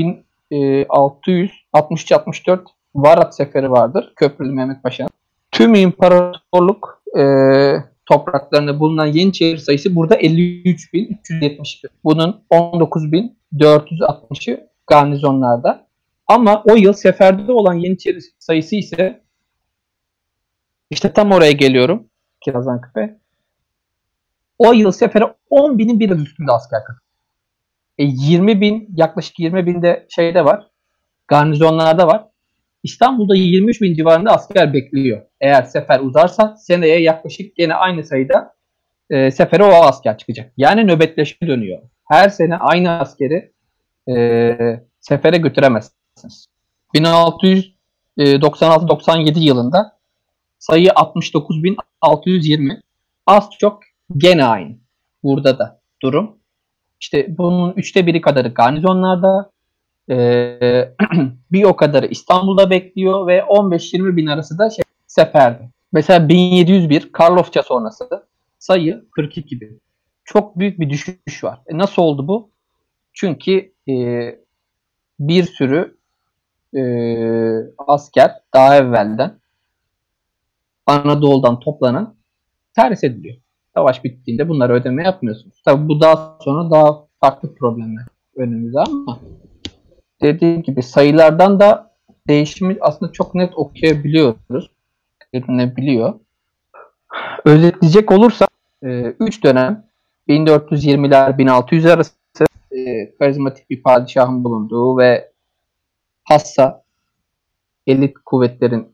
[0.51, 2.57] 1663-64 e,
[2.95, 4.13] Varat seferi vardır.
[4.15, 5.09] Köprülü Mehmet Paşa'nın.
[5.51, 7.23] Tüm imparatorluk e,
[8.05, 11.87] topraklarında bulunan Yeniçeri sayısı burada 53.371.
[12.03, 15.87] Bunun 19.460'ı garnizonlarda.
[16.27, 19.21] Ama o yıl seferde olan Yeniçeri sayısı ise
[20.89, 22.07] işte tam oraya geliyorum.
[22.41, 23.22] Kirazan Küpe.
[24.63, 27.03] O yıl sefere 10 binin biraz üstünde asker katıldı.
[27.97, 30.67] E 20 bin, yaklaşık 20 binde şeyde var.
[31.27, 32.25] Garnizonlarda var.
[32.83, 35.21] İstanbul'da 23 bin civarında asker bekliyor.
[35.41, 38.53] Eğer sefer uzarsa seneye yaklaşık yine aynı sayıda
[39.09, 40.53] e, sefere o asker çıkacak.
[40.57, 41.81] Yani nöbetleşme dönüyor.
[42.09, 43.51] Her sene aynı askeri
[44.09, 44.55] e,
[44.99, 46.47] sefere götüremezsiniz.
[46.95, 49.97] 1696-97 yılında
[50.59, 52.81] sayı 69.620
[53.27, 53.79] az çok
[54.17, 54.75] gene aynı.
[55.23, 56.37] Burada da durum.
[56.99, 59.51] İşte bunun üçte biri kadarı garnizonlarda,
[60.09, 60.89] ee,
[61.51, 65.69] bir o kadarı İstanbul'da bekliyor ve 15-20 bin arası da şey, seferde.
[65.91, 68.09] Mesela 1701 Karlofça sonrası
[68.59, 69.81] sayı 42 bin.
[70.25, 71.59] Çok büyük bir düşüş var.
[71.67, 72.49] E nasıl oldu bu?
[73.13, 73.95] Çünkü e,
[75.19, 75.97] bir sürü
[76.75, 76.83] e,
[77.77, 79.39] asker daha evvelden
[80.85, 82.15] Anadolu'dan toplanan
[82.75, 83.42] terhis ediliyor.
[83.75, 85.61] Savaş bittiğinde bunları ödeme yapmıyorsunuz.
[85.65, 88.05] Tabi bu daha sonra daha farklı problemler
[88.35, 89.19] önümüzde ama
[90.21, 91.93] dediğim gibi sayılardan da
[92.27, 94.69] değişimi aslında çok net okuyabiliyoruz.
[95.33, 96.13] Edinebiliyor.
[97.45, 98.47] Özetleyecek olursa
[98.81, 99.85] 3 e, dönem
[100.29, 102.13] 1420'ler 1600 arası
[102.71, 105.31] e, karizmatik bir padişahın bulunduğu ve
[106.23, 106.83] hassa
[107.87, 108.87] elit kuvvetlerin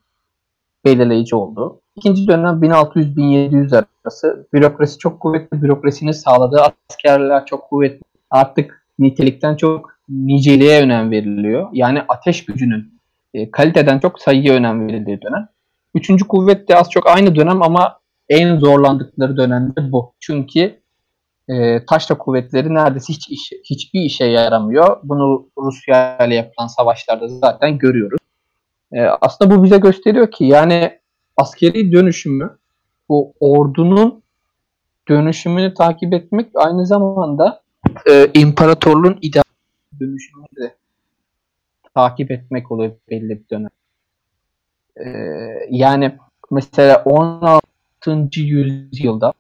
[0.86, 1.82] belirleyici olduğu.
[2.00, 8.02] İkinci dönem 1600-1700 arası bürokrasi çok kuvvetli, bürokrasinin sağladığı askerler çok kuvvetli.
[8.32, 11.70] Artık nitelikten çok niceliğe önem veriliyor.
[11.74, 13.00] Yani ateş gücünün
[13.34, 15.48] e, kaliteden çok sayıya önem verildiği dönem.
[15.96, 20.14] Üçüncü kuvvet de az çok aynı dönem ama en zorlandıkları dönemde bu.
[20.20, 20.80] Çünkü
[21.50, 24.98] e, taşra kuvvetleri neredeyse hiç iş, hiçbir işe yaramıyor.
[25.04, 28.20] Bunu Rusya ile yapılan savaşlarda zaten görüyoruz.
[28.94, 30.99] E, aslında bu bize gösteriyor ki yani
[31.42, 32.58] askeri dönüşümü
[33.10, 34.24] bu ordunun
[35.10, 37.62] dönüşümünü takip etmek aynı zamanda
[38.10, 39.44] e, imparatorluğun ideal
[40.00, 40.76] dönüşümünü de
[41.96, 43.70] takip etmek oluyor belli bir dönem.
[44.98, 45.10] Ee,
[45.70, 46.16] yani
[46.52, 47.62] mesela 16.
[48.36, 49.34] yüzyılda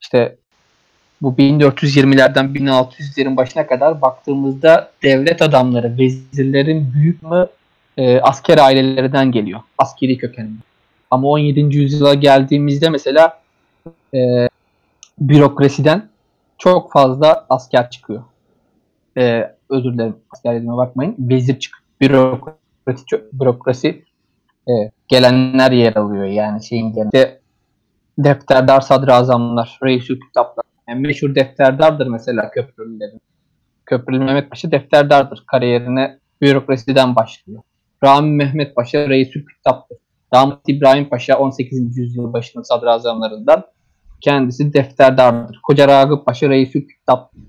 [0.00, 0.36] işte
[1.22, 7.46] bu 1420'lerden 1600'lerin başına kadar baktığımızda devlet adamları, vezirlerin büyük mü
[7.96, 9.60] e, asker ailelerinden geliyor.
[9.78, 10.56] Askeri kökenli.
[11.10, 11.60] Ama 17.
[11.60, 13.40] yüzyıla geldiğimizde mesela
[14.14, 14.48] e,
[15.18, 16.08] bürokrasiden
[16.58, 18.22] çok fazla asker çıkıyor.
[19.18, 21.16] E, özür dilerim asker dediğime bakmayın.
[21.18, 24.04] Vezir çık bürokrasi, bürokrasi
[24.68, 24.72] e,
[25.08, 27.40] gelenler yer alıyor yani şeyin genelde
[28.18, 30.64] defterdar sadrazamlar, reisül kitaplar.
[30.88, 33.20] Yani meşhur defterdardır mesela Köprülülerin.
[33.86, 35.44] Köprülü Mehmet Paşa defterdardır.
[35.46, 37.62] Kariyerine bürokrasiden başlıyor.
[38.04, 39.98] Rami Mehmet Paşa reisül kitaptır.
[40.32, 41.98] Damat İbrahim Paşa 18.
[41.98, 43.64] yüzyıl başının sadrazamlarından
[44.20, 45.60] kendisi defterdardır.
[45.62, 47.42] Koca Ragıp Paşa reisül kitaptır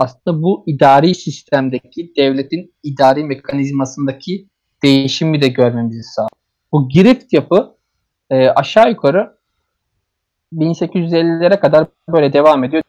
[0.00, 4.46] aslında bu idari sistemdeki devletin idari mekanizmasındaki
[4.82, 6.30] değişimi de görmemizi sağlıyor.
[6.72, 7.76] Bu girift yapı
[8.30, 9.36] e, aşağı yukarı
[10.52, 12.82] 1850'lere kadar böyle devam ediyor.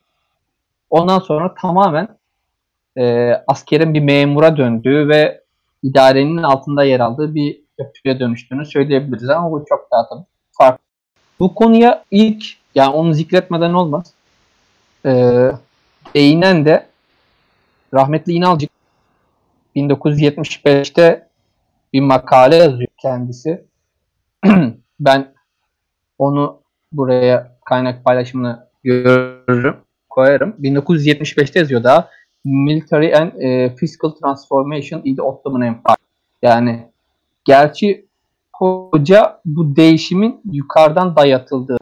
[0.89, 2.07] Ondan sonra tamamen
[2.97, 5.41] e, askerin bir memura döndüğü ve
[5.83, 10.84] idarenin altında yer aldığı bir yapıya dönüştüğünü söyleyebiliriz ama bu çok daha tabii farklı.
[11.39, 14.13] Bu konuya ilk yani onu zikretmeden olmaz.
[15.05, 15.51] Ee,
[16.15, 16.88] değinen de
[17.93, 18.71] rahmetli İnalcık
[19.75, 21.27] 1975'te
[21.93, 23.65] bir makale yazıyor kendisi.
[24.99, 25.34] ben
[26.17, 29.75] onu buraya kaynak paylaşımını görürüm,
[30.10, 30.55] koyarım.
[30.62, 32.10] 1975'te yazıyor daha
[32.43, 35.95] Military and e, Fiscal Transformation in the Ottoman Empire.
[36.41, 36.90] Yani
[37.45, 38.06] gerçi
[38.54, 41.77] hoca bu değişimin yukarıdan dayatıldığı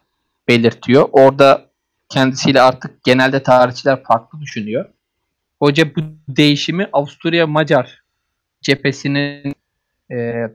[0.47, 1.09] belirtiyor.
[1.11, 1.61] Orada
[2.09, 4.85] kendisiyle artık genelde tarihçiler farklı düşünüyor.
[5.59, 8.03] Hoca bu değişimi Avusturya Macar
[8.61, 9.53] cephesinin
[10.11, 10.47] e,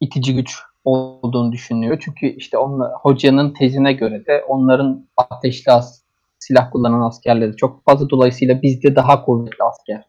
[0.00, 1.98] itici güç olduğunu düşünüyor.
[2.04, 6.02] Çünkü işte onla, hocanın tezine göre de onların ateşli as,
[6.38, 8.10] silah kullanan askerleri çok fazla.
[8.10, 10.04] Dolayısıyla bizde daha kuvvetli asker,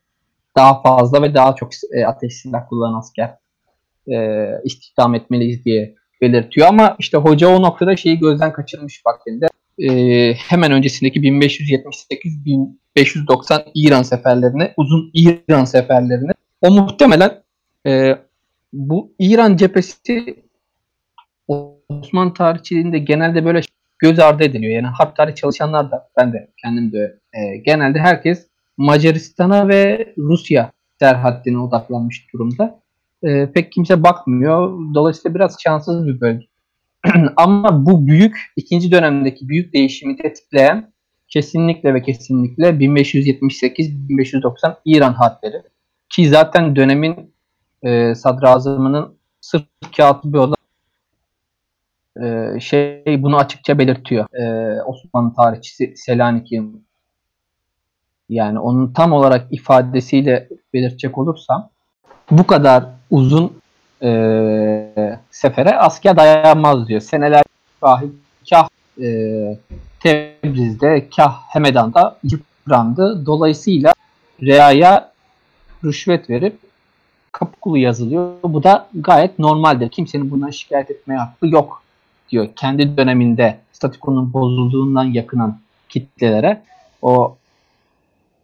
[0.56, 3.38] daha fazla ve daha çok e, ateş silah kullanan asker
[4.14, 6.68] e, istihdam etmeliyiz diye belirtiyor.
[6.68, 9.48] Ama işte hoca o noktada şeyi gözden kaçırmış vaktinde.
[9.80, 17.44] E, hemen öncesindeki 1578-1590 İran seferlerini, uzun İran seferlerini o muhtemelen
[17.88, 18.18] e,
[18.74, 20.46] bu İran cephesi
[21.48, 23.62] Osmanlı tarihçiliğinde genelde böyle
[24.00, 24.74] göz ardı ediliyor.
[24.74, 30.72] Yani harp tarih çalışanlar da ben de kendim de e, genelde herkes Macaristan'a ve Rusya
[31.00, 32.80] serhaddine odaklanmış durumda.
[33.24, 34.80] E, pek kimse bakmıyor.
[34.94, 36.46] Dolayısıyla biraz şanssız bir bölge.
[37.38, 40.94] Ama bu büyük ikinci dönemdeki büyük değişimi tetikleyen
[41.28, 45.62] kesinlikle ve kesinlikle 1578-1590 İran harpleri.
[46.10, 47.34] Ki zaten dönemin
[47.84, 49.64] e, sadrazamının sırf
[49.98, 50.60] kağıtlı bir olarak
[52.24, 54.26] e, şey bunu açıkça belirtiyor.
[54.34, 56.86] E, Osmanlı tarihçisi Selanik'in
[58.30, 61.70] yani onun tam olarak ifadesiyle belirtecek olursam
[62.32, 63.54] bu kadar uzun
[64.04, 64.10] e,
[65.32, 67.02] sefere asker dayanmaz diyor.
[67.02, 67.44] Seneler
[67.82, 68.02] kah,
[68.50, 68.68] kah
[69.02, 69.08] e,
[70.00, 73.26] Tebriz'de, kah Hemedan'da yıprandı.
[73.26, 73.94] Dolayısıyla
[74.42, 75.12] Rea'ya
[75.84, 76.58] rüşvet verip
[77.32, 78.34] kapı kulu yazılıyor.
[78.44, 79.90] Bu da gayet normaldir.
[79.90, 81.84] Kimsenin bundan şikayet etmeye hakkı yok
[82.30, 82.50] diyor.
[82.56, 85.60] Kendi döneminde statikonun bozulduğundan yakınan
[85.90, 86.62] kitlelere
[87.02, 87.38] o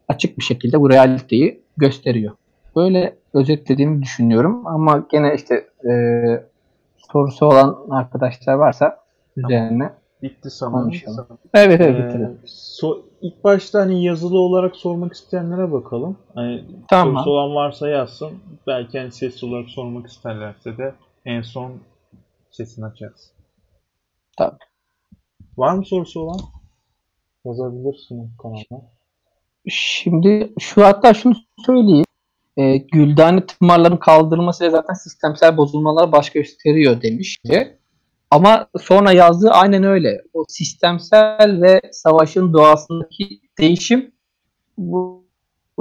[0.07, 2.35] açık bir şekilde bu realiteyi gösteriyor.
[2.75, 5.55] Böyle özetlediğimi düşünüyorum ama gene işte
[5.89, 5.93] e,
[6.97, 8.97] sorusu olan arkadaşlar varsa
[9.37, 10.91] üzerine Bitti sanırım.
[11.53, 12.29] Evet evet bitti.
[12.43, 16.17] Ee, so, ilk başta hani yazılı olarak sormak isteyenlere bakalım.
[16.35, 17.13] Hani Tamam.
[17.13, 18.31] sorusu olan varsa yazsın.
[18.67, 21.73] Belki hani sesli olarak sormak isterlerse de en son
[22.51, 23.31] sesini açarız.
[24.37, 24.57] Tabii.
[25.57, 26.39] Var mı sorusu olan?
[27.45, 28.85] Yazabilirsin kanalda.
[29.67, 32.05] Şimdi şu hatta şunu söyleyeyim.
[32.61, 37.77] E, Güldane tımarların kaldırılmasıyla zaten sistemsel bozulmalar baş gösteriyor demişti.
[38.31, 40.21] Ama sonra yazdığı aynen öyle.
[40.33, 44.11] O sistemsel ve savaşın doğasındaki değişim
[44.77, 45.25] bu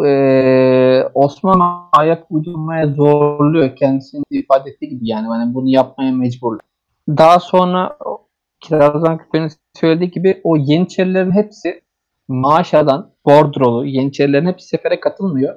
[0.07, 5.29] e, Osmanlı ayak uydurmaya zorluyor kendisini ifade ettiği gibi yani.
[5.29, 6.59] yani bunu yapmaya mecbur.
[7.09, 7.99] Daha sonra
[8.61, 11.83] Kirazan Küpe'nin söylediği gibi o Yeniçerilerin hepsi
[12.29, 15.57] Maaşa'dan Bordrolu Yeniçerilerin hepsi sefere katılmıyor.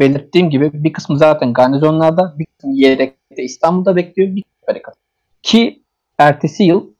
[0.00, 5.06] Belirttiğim gibi bir kısmı zaten garnizonlarda, bir kısmı yedekte İstanbul'da bekliyor, bir sefere katılıyor.
[5.42, 5.82] Ki
[6.18, 6.90] ertesi yıl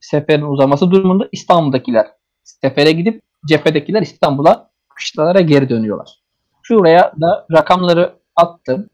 [0.00, 2.06] seferin uzaması durumunda İstanbul'dakiler
[2.44, 6.22] sefere gidip cephedekiler İstanbul'a kışlalara geri dönüyorlar.
[6.62, 8.88] Şuraya da rakamları attım.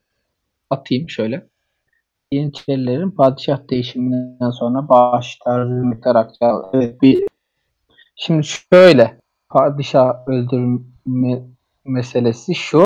[0.70, 1.46] Atayım şöyle.
[2.33, 7.24] Yeniçerilerin padişah değişiminden sonra bağış tarzı miktar akçe- Evet bir
[8.16, 11.42] Şimdi şöyle padişah öldürme
[11.85, 12.85] meselesi şu.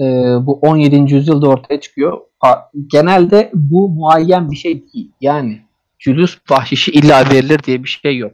[0.00, 0.04] E,
[0.46, 1.14] bu 17.
[1.14, 2.20] yüzyılda ortaya çıkıyor.
[2.86, 5.12] Genelde bu muayyen bir şey değil.
[5.20, 5.62] Yani
[5.98, 8.32] cülüs bahşişi illa verilir diye bir şey yok.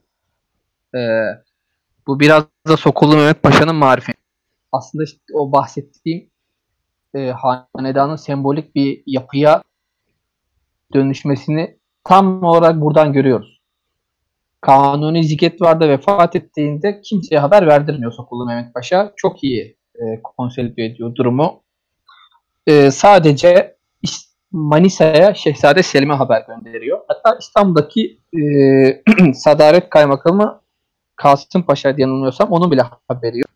[0.95, 1.01] E,
[2.07, 4.19] bu biraz da Sokullu Mehmet Paşa'nın marifeti.
[4.73, 6.31] Aslında işte o bahsettiğim
[7.15, 7.33] e,
[7.77, 9.63] hanedanın sembolik bir yapıya
[10.95, 13.63] dönüşmesini tam olarak buradan görüyoruz.
[14.61, 19.13] Kanuni Zigetvar'da vefat ettiğinde kimseye haber verdirmiyor Sokullu Mehmet Paşa.
[19.17, 21.63] Çok iyi e, konsolide ediyor durumu.
[22.67, 26.99] E, sadece İs- Manisa'ya Şehzade Selim'e haber gönderiyor.
[27.09, 28.43] Hatta İstanbul'daki e,
[29.35, 30.61] Sadaret Kaymakamı
[31.17, 33.51] Kasım Paşa diye yanılmıyorsam onun bile haberi yok.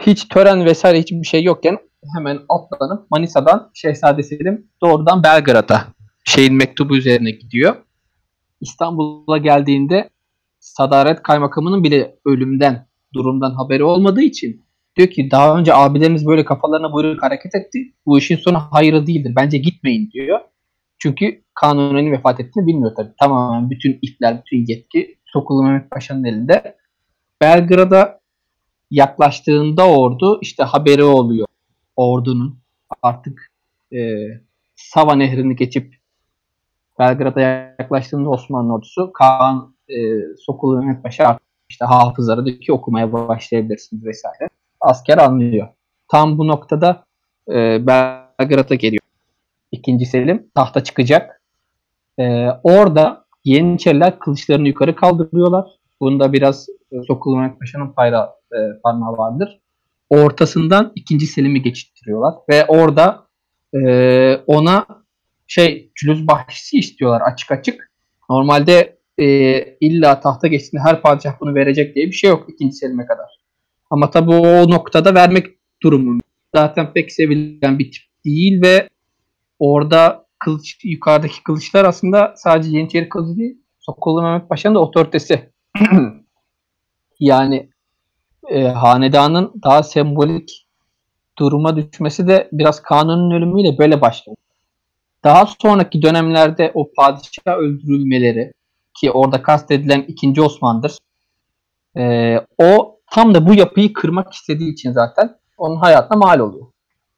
[0.00, 1.78] Hiç tören vesaire hiçbir şey yokken
[2.16, 5.86] hemen atlanıp Manisa'dan Şehzade Selim doğrudan Belgrad'a
[6.24, 7.76] şeyin mektubu üzerine gidiyor.
[8.60, 10.10] İstanbul'a geldiğinde
[10.60, 14.66] Sadaret Kaymakamı'nın bile ölümden, durumdan haberi olmadığı için
[14.96, 17.92] diyor ki daha önce abilerimiz böyle kafalarına buyruk hareket etti.
[18.06, 19.32] Bu işin sonu hayırlı değildir.
[19.36, 20.40] Bence gitmeyin diyor.
[20.98, 23.12] Çünkü Kanuni'nin vefat ettiğini bilmiyor tabii.
[23.20, 26.76] Tamamen bütün ipler, bütün yetki Sokulu Mehmet Paşa'nın elinde.
[27.40, 28.20] Belgrad'a
[28.90, 31.46] yaklaştığında ordu işte haberi oluyor
[31.96, 32.58] ordunun
[33.02, 33.52] artık
[33.92, 33.98] e,
[34.76, 35.94] Sava Nehri'ni geçip
[36.98, 39.94] Belgrad'a yaklaştığında Osmanlı ordusu Kaan e,
[40.38, 41.38] Sokulu Mehmet Paşa
[41.68, 44.48] işte hafızlara diyor ki okumaya başlayabilirsiniz vesaire.
[44.86, 45.68] Asker anlıyor.
[46.08, 47.04] Tam bu noktada
[47.48, 49.02] e, Belgrad'a geliyor.
[49.72, 51.42] İkinci Selim tahta çıkacak.
[52.18, 55.66] E, orada Yeniçeriler kılıçlarını yukarı kaldırıyorlar.
[56.00, 59.60] Bunda biraz e, Sokulu Mehmet Paşa'nın payra, e, parmağı vardır.
[60.10, 62.34] Ortasından ikinci Selim'i geçittiriyorlar.
[62.48, 63.26] Ve orada
[63.74, 64.86] e, ona
[65.46, 67.90] şey cülüz bahşişi istiyorlar açık açık.
[68.30, 69.26] Normalde e,
[69.80, 73.45] illa tahta geçtiğinde her padişah bunu verecek diye bir şey yok ikinci Selim'e kadar.
[73.90, 75.46] Ama tabii o noktada vermek
[75.82, 76.20] durumu.
[76.54, 78.88] Zaten pek sevilen bir tip değil ve
[79.58, 85.52] orada kılıç, yukarıdaki kılıçlar aslında sadece Yeniçeri kılıcı değil, Sokollu Mehmet Paşa'nın da otoritesi.
[87.20, 87.70] yani
[88.48, 90.66] e, hanedanın daha sembolik
[91.38, 94.36] duruma düşmesi de biraz kanunun ölümüyle böyle başladı.
[95.24, 98.52] Daha sonraki dönemlerde o padişah öldürülmeleri
[98.94, 100.98] ki orada kastedilen ikinci Osman'dır.
[101.96, 106.66] E, o tam da bu yapıyı kırmak istediği için zaten onun hayatına mal oluyor.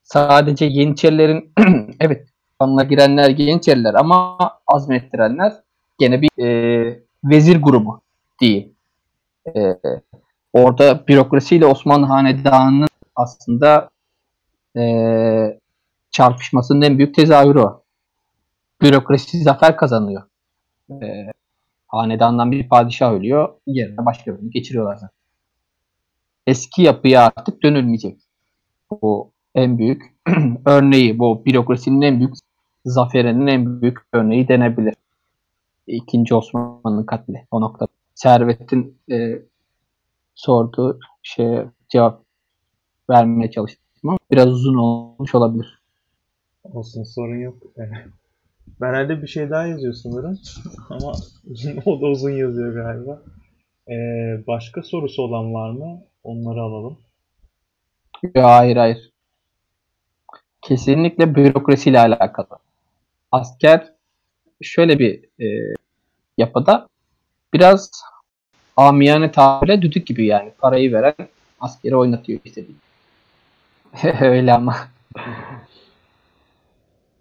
[0.03, 1.53] Sadece Yeniçerilerin
[2.01, 2.29] evet
[2.61, 5.53] kanına girenler Yeniçeriler ama azmettirenler
[5.99, 8.01] gene bir e, vezir grubu
[8.41, 8.75] değil.
[9.57, 9.79] E,
[10.53, 13.91] orada bürokrasiyle Osmanlı Hanedanı'nın aslında
[14.77, 14.83] e,
[16.11, 17.83] çarpışmasının en büyük tezahürü o.
[18.83, 20.23] Bürokrasi zafer kazanıyor.
[20.91, 21.33] E,
[21.87, 23.49] hanedandan bir padişah ölüyor.
[23.67, 25.18] Yerine başka birini geçiriyorlar zaten.
[26.49, 28.19] Eski yapıya artık dönülmeyecek.
[28.91, 30.03] Bu en büyük
[30.67, 31.19] örneği.
[31.19, 32.35] Bu bürokrasinin en büyük
[32.85, 34.95] zaferinin en büyük örneği denebilir.
[35.87, 37.89] İkinci Osmanlı'nın katli o noktada.
[38.15, 39.43] Servet'in e,
[40.35, 42.23] sorduğu şeye cevap
[43.11, 45.83] vermeye çalıştım ama biraz uzun olmuş olabilir.
[46.65, 47.57] Olsun sorun yok.
[48.81, 50.39] Ben herhalde bir şey daha yazıyor sanırım.
[50.91, 51.13] Ama
[51.87, 53.23] o da uzun yazıyor galiba.
[53.89, 56.09] Ee, başka sorusu olan var mı?
[56.29, 56.99] Onları alalım.
[58.35, 59.11] Ya, hayır hayır.
[60.63, 62.59] Kesinlikle bürokrasiyle alakalı.
[63.33, 63.93] Asker
[64.63, 65.75] şöyle bir e,
[66.39, 66.89] yapıda
[67.53, 67.91] biraz
[68.77, 70.53] amiyane tabirle düdük gibi yani.
[70.59, 71.15] Parayı veren
[71.61, 72.77] askeri oynatıyor istediği.
[74.21, 74.77] Öyle ama.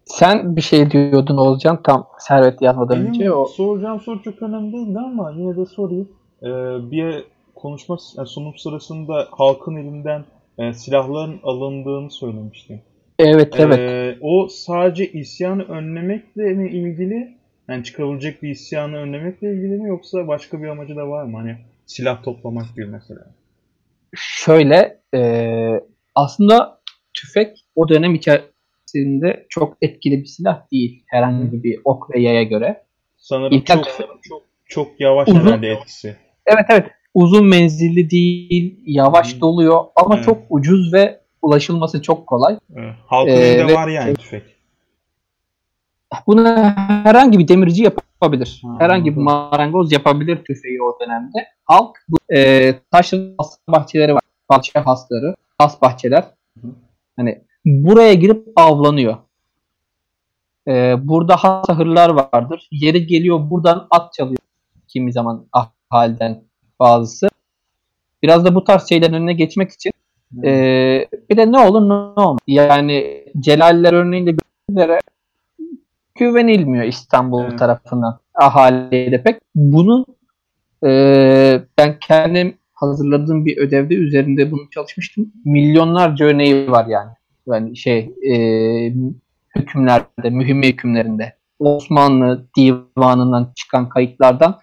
[0.05, 3.31] Sen bir şey diyordun Olcan tam servet yazmadan Benim önce.
[3.31, 3.45] O...
[3.45, 6.09] soracağım soru çok önemli değildi ama yine de sorayım.
[6.43, 6.47] Ee,
[6.91, 10.25] bir konuşma yani sunum sırasında halkın elinden
[10.57, 12.81] e, silahların alındığını söylemiştim.
[13.19, 13.79] Evet evet.
[13.79, 17.37] Ee, o sadece isyanı önlemekle mi ilgili?
[17.69, 21.37] Yani çıkabilecek bir isyanı önlemekle ilgili mi yoksa başka bir amacı da var mı?
[21.37, 23.21] Hani silah toplamak gibi mesela.
[24.15, 25.51] Şöyle e,
[26.15, 26.81] aslında
[27.13, 31.03] tüfek o dönem içerisinde çok etkili bir silah değil.
[31.07, 32.83] Herhangi bir ok ve yaya göre.
[33.17, 34.07] Sanırım çok, tüfek.
[34.21, 35.39] çok çok yavaş Uzun.
[35.39, 36.15] herhalde etkisi.
[36.45, 36.85] Evet evet.
[37.17, 39.41] Uzun menzilli değil, yavaş Hı.
[39.41, 40.25] doluyor ama Evet.
[40.25, 42.57] çok ucuz ve ulaşılması çok kolay.
[42.75, 42.93] Evet.
[43.07, 44.43] Halkın Ee, ve- var yani tüfek.
[46.27, 46.47] Bunu
[47.03, 48.61] herhangi bir demirci yapabilir.
[48.65, 51.47] Ha, herhangi bir marangoz yapabilir tüfeği o dönemde.
[51.65, 53.35] Halk bu e, taşlı
[53.69, 54.21] bahçeleri var.
[54.47, 56.23] Padişah hasları, has bahçeler.
[56.61, 56.67] Hı.
[57.15, 59.17] Hani buraya girip avlanıyor.
[60.67, 62.67] E, burada has ahırlar vardır.
[62.71, 64.37] Yeri geliyor buradan at çalıyor.
[64.87, 66.46] Kimi zaman ah, halden
[66.79, 67.29] bazısı.
[68.23, 69.91] Biraz da bu tarz şeylerin önüne geçmek için
[70.43, 70.51] e,
[71.29, 72.39] bir de ne olur ne olmaz.
[72.47, 74.35] Yani Celaller örneğinde
[74.69, 74.99] üzere
[76.15, 77.59] güvenilmiyor İstanbul Evet.
[77.59, 79.39] tarafından ahaliye de pek.
[79.55, 80.05] Bunun
[80.85, 80.89] e,
[81.77, 85.31] ben kendim hazırladığım bir ödevde üzerinde bunu çalışmıştım.
[85.45, 87.11] Milyonlarca örneği var yani.
[87.47, 88.33] Yani şey e,
[89.55, 94.59] hükümlerde, mühim hükümlerinde Osmanlı divanından çıkan kayıtlardan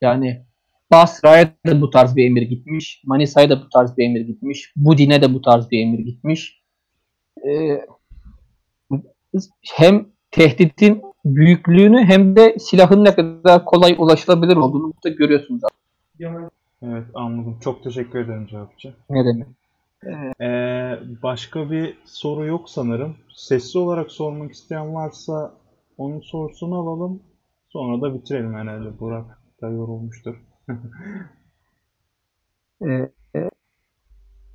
[0.00, 0.44] yani
[0.92, 3.02] Basra'ya da bu tarz bir emir gitmiş.
[3.06, 4.72] Manisa'ya da bu tarz bir emir gitmiş.
[4.76, 6.62] Budin'e de bu tarz bir emir gitmiş.
[7.48, 7.86] Ee,
[9.76, 15.62] hem tehditin büyüklüğünü hem de silahın ne kadar kolay ulaşılabilir olduğunu da görüyorsunuz.
[16.82, 17.58] Evet anladım.
[17.60, 18.94] Çok teşekkür ederim cevapçı.
[19.10, 19.46] Ne demek?
[20.40, 23.16] Ee, başka bir soru yok sanırım.
[23.34, 25.54] Sesli olarak sormak isteyen varsa
[25.98, 27.22] onun sorusunu alalım.
[27.68, 29.00] Sonra da bitirelim herhalde.
[29.00, 30.36] Burak da yorulmuştur.
[30.68, 30.72] Ee,
[33.34, 33.38] e,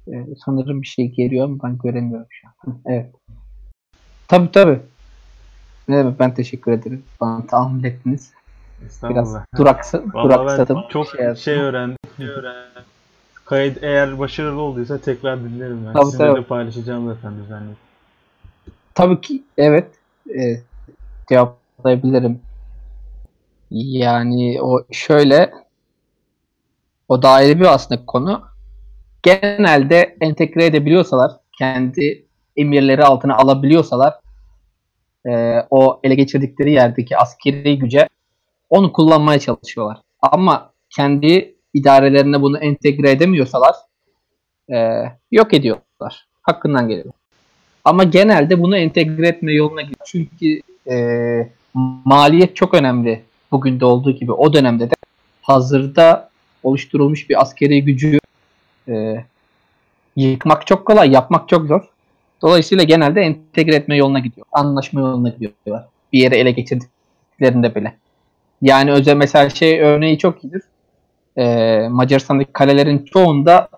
[0.08, 2.80] e, sanırım bir şey geliyor ama ben göremiyorum şu an.
[2.86, 3.16] Evet.
[4.28, 4.80] Tabii tabii.
[5.88, 7.04] Ne demek ben teşekkür ederim.
[7.22, 8.34] Bana tahammül ettiniz.
[9.04, 10.84] Biraz duraksa, duraksadım.
[10.90, 11.54] çok Şey şey, yaptım.
[11.54, 11.98] öğrendim.
[13.46, 15.94] Kayıt eğer başarılı olduysa tekrar dinlerim ben.
[15.94, 16.42] Tabii, Sizinle tabii.
[16.42, 17.72] de paylaşacağım zaten düzenli.
[18.96, 19.88] Tabii ki evet.
[20.40, 20.62] E,
[21.30, 22.42] cevaplayabilirim.
[23.72, 25.52] Yani o şöyle
[27.10, 28.42] o da ayrı bir aslında konu.
[29.24, 32.26] Genelde entegre edebiliyorsalar, kendi
[32.58, 34.14] emirleri altına alabiliyorsalar
[35.26, 38.10] e, o ele geçirdikleri yerdeki askeri güce
[38.70, 39.98] onu kullanmaya çalışıyorlar.
[40.22, 43.76] Ama kendi idarelerine bunu entegre edemiyorsalar
[44.74, 46.28] e, yok ediyorlar.
[46.42, 47.14] Hakkından geliyor.
[47.86, 50.06] Ama genelde bunu entegre etme yoluna gidiyor.
[50.06, 51.50] Çünkü e,
[52.06, 53.24] maliyet çok önemli.
[53.52, 54.94] Bugün de olduğu gibi o dönemde de
[55.42, 56.29] hazırda
[56.64, 58.20] oluşturulmuş bir askeri gücü
[58.88, 59.24] e,
[60.16, 61.82] yıkmak çok kolay, yapmak çok zor.
[62.42, 64.48] Dolayısıyla genelde entegre etme yoluna gidiyor.
[64.52, 65.88] Anlaşma yoluna gidiyorlar.
[66.14, 67.96] Bir yere ele geçirdiklerinde bile.
[68.62, 70.62] Yani özel mesela şey örneği çok iyidir.
[71.38, 73.70] E, Macaristan'daki kalelerin çoğunda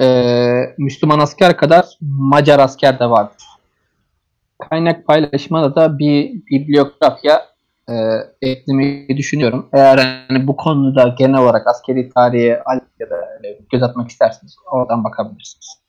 [0.00, 3.42] e, Müslüman asker kadar Macar asker de vardır.
[4.58, 7.51] Kaynak paylaşımına da bir bibliografya
[7.90, 7.94] e,
[8.42, 9.68] eklemeyi düşünüyorum.
[9.72, 12.62] Eğer hani bu konuda genel olarak askeri tarihe
[13.00, 13.16] ya da
[13.72, 15.82] göz atmak isterseniz oradan bakabilirsiniz.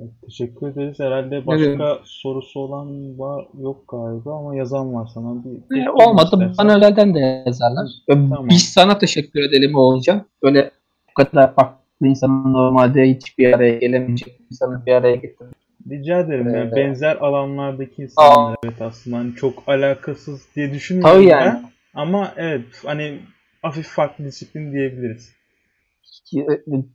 [0.00, 0.96] Evet, teşekkür ederiz.
[1.00, 5.44] Herhalde başka sorusu olan var yok galiba ama yazan var sana.
[5.70, 6.54] Bir, E, olmadı istersen.
[6.58, 7.86] bana özelden de yazarlar.
[8.08, 8.48] E, Tamam.
[8.48, 10.26] Biz sana teşekkür edelim olacak.
[10.42, 10.70] Böyle
[11.10, 15.54] bu kadar farklı insanın normalde hiçbir araya gelemeyecek insanı bir araya getirmek.
[15.90, 16.54] Rica ederim.
[16.54, 21.44] Yani Ee, benzer alanlardaki insanlar evet aslında hani çok alakasız diye düşünmüyorum Tabii ben.
[21.46, 21.62] yani.
[21.94, 23.18] Ama evet hani
[23.62, 25.32] hafif farklı disiplin diyebiliriz.
[26.36, 26.42] e,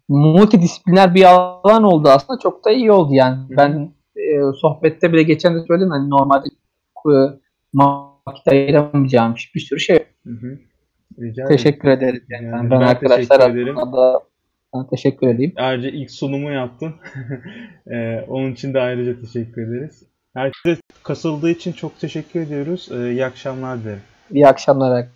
[0.09, 3.37] multidisipliner bir alan oldu aslında çok da iyi oldu yani.
[3.37, 3.57] Hı.
[3.57, 6.47] Ben e, sohbette bile geçen de söyledim hani normalde
[7.05, 7.13] e,
[8.27, 9.99] vakit ayıramayacağım bir sürü şey.
[10.23, 10.57] Hı hı.
[11.19, 11.57] Rica ederim.
[11.57, 12.23] Teşekkür ederiz.
[12.29, 12.45] Yani.
[12.45, 13.77] Yani ben, ben arkadaşlar ederim.
[13.77, 14.19] adına da
[14.73, 15.53] sana teşekkür edeyim.
[15.55, 16.95] Ayrıca ilk sunumu yaptın.
[17.91, 20.03] Ee, onun için de ayrıca teşekkür ederiz.
[20.33, 22.89] Herkese kasıldığı için çok teşekkür ediyoruz.
[22.91, 24.01] Ee, iyi akşamlar dilerim.
[24.31, 25.07] İyi akşamlar.